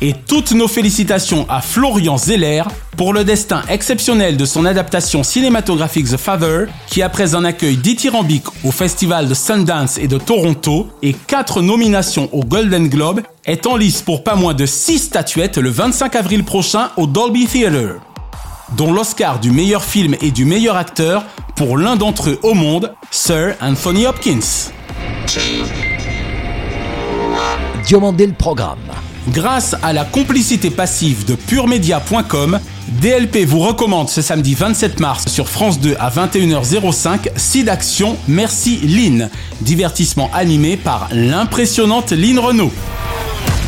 Et 0.01 0.15
toutes 0.27 0.51
nos 0.51 0.67
félicitations 0.67 1.47
à 1.49 1.61
Florian 1.61 2.19
Zeller 2.19 2.65
pour 2.97 3.13
le 3.13 3.23
destin 3.23 3.63
exceptionnel 3.69 4.37
de 4.37 4.45
son 4.45 4.65
adaptation 4.65 5.23
cinématographique 5.23 6.11
The 6.11 6.17
Father, 6.17 6.67
qui 6.89 7.03
après 7.03 7.37
un 7.37 7.45
accueil 7.45 7.77
dithyrambique 7.77 8.47
au 8.65 8.73
festival 8.73 9.29
de 9.29 9.35
Sundance 9.35 9.99
et 9.99 10.09
de 10.09 10.19
Toronto 10.19 10.89
et 11.03 11.13
quatre 11.13 11.63
nominations 11.63 12.29
au 12.33 12.43
Golden 12.43 12.89
Globe, 12.89 13.21
est 13.45 13.65
en 13.69 13.77
lice 13.77 14.03
pour 14.03 14.25
pas 14.25 14.35
moins 14.35 14.55
de 14.55 14.67
6 14.67 14.99
statuettes 14.99 15.59
le 15.59 15.71
25 15.71 16.17
avril 16.17 16.43
prochain 16.43 16.91
au 16.97 17.07
Dolby 17.07 17.47
Theatre, 17.47 18.01
dont 18.77 18.93
l'Oscar 18.93 19.39
du 19.39 19.51
meilleur 19.51 19.85
film 19.85 20.17
et 20.21 20.31
du 20.31 20.45
meilleur 20.45 20.77
acteur 20.77 21.25
pour 21.57 21.77
l'un 21.77 21.97
d'entre 21.97 22.31
eux 22.31 22.41
au 22.43 22.55
monde, 22.55 22.95
Sir 23.11 23.55
Anthony 23.61 24.07
Hopkins. 24.07 24.71
Diomandé 27.85 28.27
le 28.27 28.33
programme. 28.33 28.79
Grâce 29.29 29.77
à 29.83 29.93
la 29.93 30.05
complicité 30.05 30.71
passive 30.71 31.25
de 31.25 31.35
puremedia.com, 31.35 32.59
DLP 32.89 33.45
vous 33.47 33.61
recommande 33.61 34.09
ce 34.09 34.21
samedi 34.21 34.55
27 34.55 34.99
mars 35.01 35.29
sur 35.29 35.49
France 35.49 35.79
2 35.81 35.97
à 36.01 36.11
21h05 36.11 37.31
Site 37.37 37.69
Action 37.69 38.17
Merci 38.27 38.79
Lynn, 38.79 39.31
divertissement 39.61 40.31
animé 40.35 40.77
par 40.77 41.09
l'impressionnante 41.13 42.11
Lynn 42.11 42.39
Renault. 42.39 42.73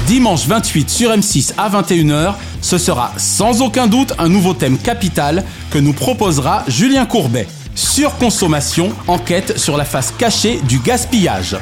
Dimanche 0.06 0.46
28 0.46 0.90
sur 0.90 1.10
M6 1.10 1.54
à 1.56 1.70
21h, 1.70 2.34
ce 2.60 2.76
sera 2.76 3.12
sans 3.16 3.62
aucun 3.62 3.86
doute 3.86 4.12
un 4.18 4.28
nouveau 4.28 4.52
thème 4.52 4.76
capital 4.76 5.44
que 5.70 5.78
nous 5.78 5.94
proposera 5.94 6.62
Julien 6.68 7.06
Courbet. 7.06 7.48
Surconsommation, 7.74 8.92
enquête 9.06 9.58
sur 9.58 9.78
la 9.78 9.86
face 9.86 10.12
cachée 10.18 10.60
du 10.68 10.78
gaspillage. 10.78 11.56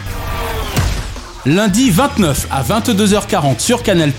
Lundi 1.47 1.91
29 1.91 2.49
à 2.51 2.65
22h40 2.65 3.61
sur 3.61 3.85
Canal+, 3.85 4.13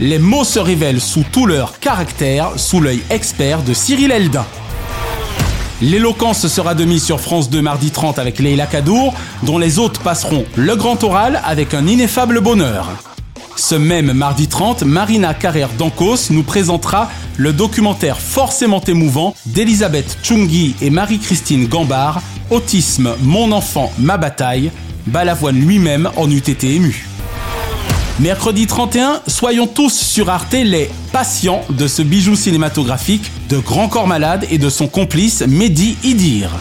les 0.00 0.18
mots 0.18 0.44
se 0.44 0.58
révèlent 0.58 1.00
sous 1.00 1.24
tout 1.30 1.44
leur 1.44 1.78
caractère, 1.78 2.52
sous 2.56 2.80
l'œil 2.80 3.02
expert 3.10 3.62
de 3.62 3.74
Cyril 3.74 4.12
Eldin. 4.12 4.46
L'éloquence 5.82 6.46
sera 6.48 6.74
de 6.74 6.84
mise 6.84 7.04
sur 7.04 7.20
France 7.20 7.50
2 7.50 7.60
mardi 7.60 7.90
30 7.90 8.18
avec 8.18 8.38
Leila 8.38 8.66
Kadour, 8.66 9.12
dont 9.42 9.58
les 9.58 9.78
hôtes 9.78 9.98
passeront 9.98 10.46
le 10.56 10.74
grand 10.74 11.04
oral 11.04 11.42
avec 11.44 11.74
un 11.74 11.86
ineffable 11.86 12.40
bonheur. 12.40 12.88
Ce 13.58 13.74
même 13.74 14.12
mardi 14.12 14.46
30, 14.46 14.84
Marina 14.84 15.34
Carrère 15.34 15.70
d'Ancos 15.76 16.30
nous 16.30 16.44
présentera 16.44 17.10
le 17.36 17.52
documentaire 17.52 18.20
forcément 18.20 18.80
émouvant 18.84 19.34
d'Elisabeth 19.46 20.18
Chungi 20.22 20.76
et 20.80 20.90
Marie-Christine 20.90 21.66
Gambard, 21.66 22.22
Autisme, 22.50 23.16
mon 23.20 23.50
enfant, 23.50 23.92
ma 23.98 24.16
bataille, 24.16 24.70
Balavoine 25.08 25.58
lui-même 25.58 26.08
en 26.14 26.30
eût 26.30 26.36
été 26.36 26.76
ému. 26.76 27.08
Mercredi 28.20 28.68
31, 28.68 29.22
soyons 29.26 29.66
tous 29.66 29.92
sur 29.92 30.30
Arte 30.30 30.52
les 30.52 30.88
patients 31.10 31.62
de 31.68 31.88
ce 31.88 32.02
bijou 32.02 32.36
cinématographique 32.36 33.32
de 33.48 33.58
Grand 33.58 33.88
Corps 33.88 34.06
Malade 34.06 34.46
et 34.52 34.58
de 34.58 34.70
son 34.70 34.86
complice 34.86 35.42
Mehdi 35.42 35.96
Idir. 36.04 36.52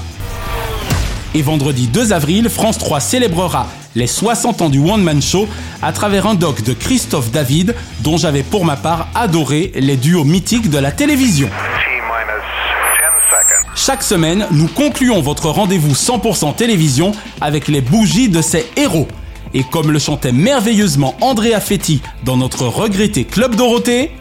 Et 1.36 1.44
vendredi 1.44 1.86
2 1.86 2.12
avril, 2.12 2.50
France 2.50 2.80
3 2.80 3.00
célébrera 3.00 3.68
les 3.98 4.08
60 4.08 4.62
ans 4.62 4.70
du 4.70 4.78
One 4.80 5.02
Man 5.02 5.22
Show 5.22 5.48
à 5.82 5.92
travers 5.92 6.28
un 6.28 6.36
doc 6.36 6.62
de 6.62 6.74
Christophe 6.74 7.32
David 7.32 7.74
dont 8.02 8.16
j'avais 8.16 8.44
pour 8.44 8.64
ma 8.64 8.76
part 8.76 9.08
adoré 9.16 9.72
les 9.74 9.98
duos 9.98 10.24
mythiques 10.24 10.70
de 10.70 10.78
la 10.78 10.92
télévision. 10.92 11.50
Chaque 13.76 14.04
semaine, 14.04 14.46
nous 14.52 14.68
concluons 14.68 15.22
votre 15.22 15.50
rendez-vous 15.50 15.94
100% 15.94 16.56
télévision 16.56 17.12
avec 17.42 17.68
les 17.68 17.82
bougies 17.82 18.30
de 18.30 18.42
ces 18.42 18.68
héros. 18.76 19.08
Et 19.56 19.64
comme 19.64 19.92
le 19.92 19.98
chantait 19.98 20.32
merveilleusement 20.32 21.16
Andrea 21.22 21.60
Fetti 21.60 22.02
dans 22.24 22.38
notre 22.38 22.68
regretté 22.68 23.24
Club 23.24 23.56
Dorothée, 23.56 24.12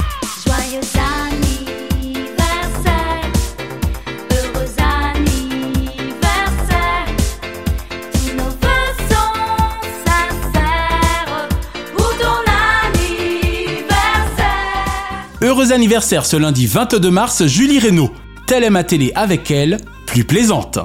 heureux 15.56 15.72
anniversaire 15.72 16.26
ce 16.26 16.36
lundi 16.36 16.66
22 16.66 17.10
mars, 17.10 17.46
Julie 17.46 17.78
Reynaud. 17.78 18.12
Telle 18.46 18.62
est 18.62 18.68
ma 18.68 18.84
télé 18.84 19.12
avec 19.14 19.50
elle, 19.50 19.78
plus 20.04 20.24
plaisante. 20.24 20.78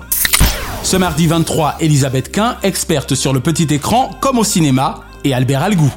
Ce 0.81 0.95
mardi 0.95 1.27
23, 1.27 1.75
Elisabeth 1.81 2.31
Quint, 2.31 2.55
experte 2.63 3.13
sur 3.13 3.33
le 3.33 3.41
petit 3.41 3.67
écran 3.69 4.17
comme 4.21 4.39
au 4.39 4.45
cinéma, 4.45 5.01
et 5.25 5.33
Albert 5.33 5.63
Algou. 5.63 5.91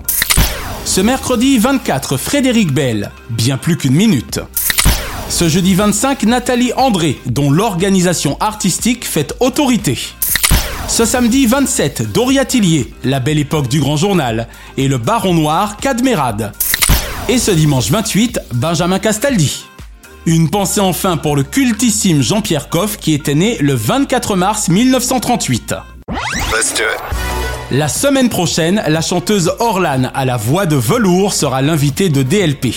Ce 0.84 1.00
mercredi 1.00 1.56
24, 1.58 2.16
Frédéric 2.16 2.72
Bell, 2.72 3.12
bien 3.30 3.58
plus 3.58 3.76
qu'une 3.76 3.94
minute. 3.94 4.40
Ce 5.28 5.48
jeudi 5.48 5.74
25, 5.74 6.24
Nathalie 6.24 6.72
André, 6.76 7.20
dont 7.26 7.52
l'organisation 7.52 8.36
artistique 8.40 9.06
fait 9.06 9.34
autorité. 9.38 9.96
Ce 10.88 11.04
samedi 11.04 11.46
27, 11.46 12.10
Doria 12.10 12.44
Tillier, 12.44 12.92
la 13.04 13.20
belle 13.20 13.38
époque 13.38 13.68
du 13.68 13.78
grand 13.78 13.96
journal, 13.96 14.48
et 14.76 14.88
le 14.88 14.98
baron 14.98 15.32
noir 15.32 15.76
Cadmerade. 15.76 16.52
Et 17.26 17.38
ce 17.38 17.50
dimanche 17.50 17.90
28, 17.90 18.38
Benjamin 18.52 18.98
Castaldi. 18.98 19.64
Une 20.26 20.50
pensée 20.50 20.80
enfin 20.80 21.16
pour 21.16 21.36
le 21.36 21.42
cultissime 21.42 22.20
Jean-Pierre 22.20 22.68
Coff 22.68 22.98
qui 22.98 23.14
était 23.14 23.34
né 23.34 23.56
le 23.60 23.72
24 23.72 24.36
mars 24.36 24.68
1938. 24.68 25.74
La 27.70 27.88
semaine 27.88 28.28
prochaine, 28.28 28.82
la 28.86 29.00
chanteuse 29.00 29.50
Orlan 29.58 30.10
à 30.12 30.26
la 30.26 30.36
voix 30.36 30.66
de 30.66 30.76
velours 30.76 31.32
sera 31.32 31.62
l'invitée 31.62 32.10
de 32.10 32.22
DLP. 32.22 32.74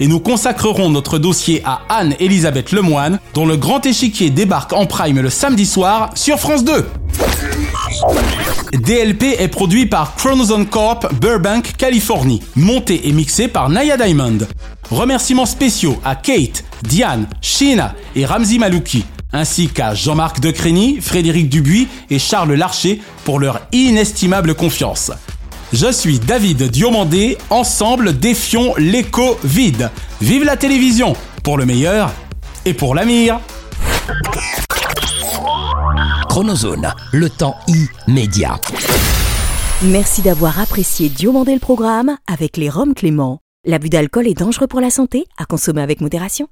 Et 0.00 0.08
nous 0.08 0.18
consacrerons 0.18 0.90
notre 0.90 1.18
dossier 1.18 1.62
à 1.64 1.82
Anne-Elisabeth 1.88 2.72
Lemoine, 2.72 3.20
dont 3.32 3.46
le 3.46 3.56
grand 3.56 3.86
échiquier 3.86 4.30
débarque 4.30 4.72
en 4.72 4.86
prime 4.86 5.20
le 5.20 5.30
samedi 5.30 5.66
soir 5.66 6.10
sur 6.16 6.40
France 6.40 6.64
2. 6.64 6.88
DLP 8.76 9.36
est 9.38 9.48
produit 9.48 9.86
par 9.86 10.16
Chronozone 10.16 10.66
Corp 10.66 11.14
Burbank, 11.20 11.74
Californie, 11.76 12.42
monté 12.56 13.08
et 13.08 13.12
mixé 13.12 13.46
par 13.46 13.68
Naya 13.68 13.96
Diamond. 13.96 14.38
Remerciements 14.90 15.46
spéciaux 15.46 15.96
à 16.04 16.16
Kate, 16.16 16.64
Diane, 16.82 17.26
Sheena 17.40 17.94
et 18.16 18.26
Ramzi 18.26 18.58
Malouki, 18.58 19.04
ainsi 19.32 19.68
qu'à 19.68 19.94
Jean-Marc 19.94 20.40
Decrény, 20.40 20.98
Frédéric 21.00 21.48
Dubuis 21.48 21.86
et 22.10 22.18
Charles 22.18 22.54
Larcher 22.54 23.00
pour 23.24 23.38
leur 23.38 23.60
inestimable 23.70 24.54
confiance. 24.54 25.12
Je 25.72 25.92
suis 25.92 26.18
David 26.18 26.64
Diomandé, 26.64 27.38
ensemble 27.50 28.18
défions 28.18 28.74
l'écho 28.76 29.38
vide. 29.44 29.90
Vive 30.20 30.44
la 30.44 30.56
télévision, 30.56 31.14
pour 31.44 31.58
le 31.58 31.66
meilleur 31.66 32.10
et 32.64 32.74
pour 32.74 32.94
l'avenir. 32.94 33.38
Chronozone, 36.34 36.92
le 37.12 37.30
temps 37.30 37.54
immédiat. 38.08 38.60
Merci 39.84 40.20
d'avoir 40.20 40.58
apprécié 40.58 41.08
Diomandé 41.08 41.54
le 41.54 41.60
programme 41.60 42.16
avec 42.26 42.56
les 42.56 42.68
Roms 42.68 42.92
Clément. 42.92 43.38
L'abus 43.64 43.88
d'alcool 43.88 44.26
est 44.26 44.36
dangereux 44.36 44.66
pour 44.66 44.80
la 44.80 44.90
santé, 44.90 45.26
à 45.38 45.44
consommer 45.44 45.80
avec 45.80 46.00
modération. 46.00 46.48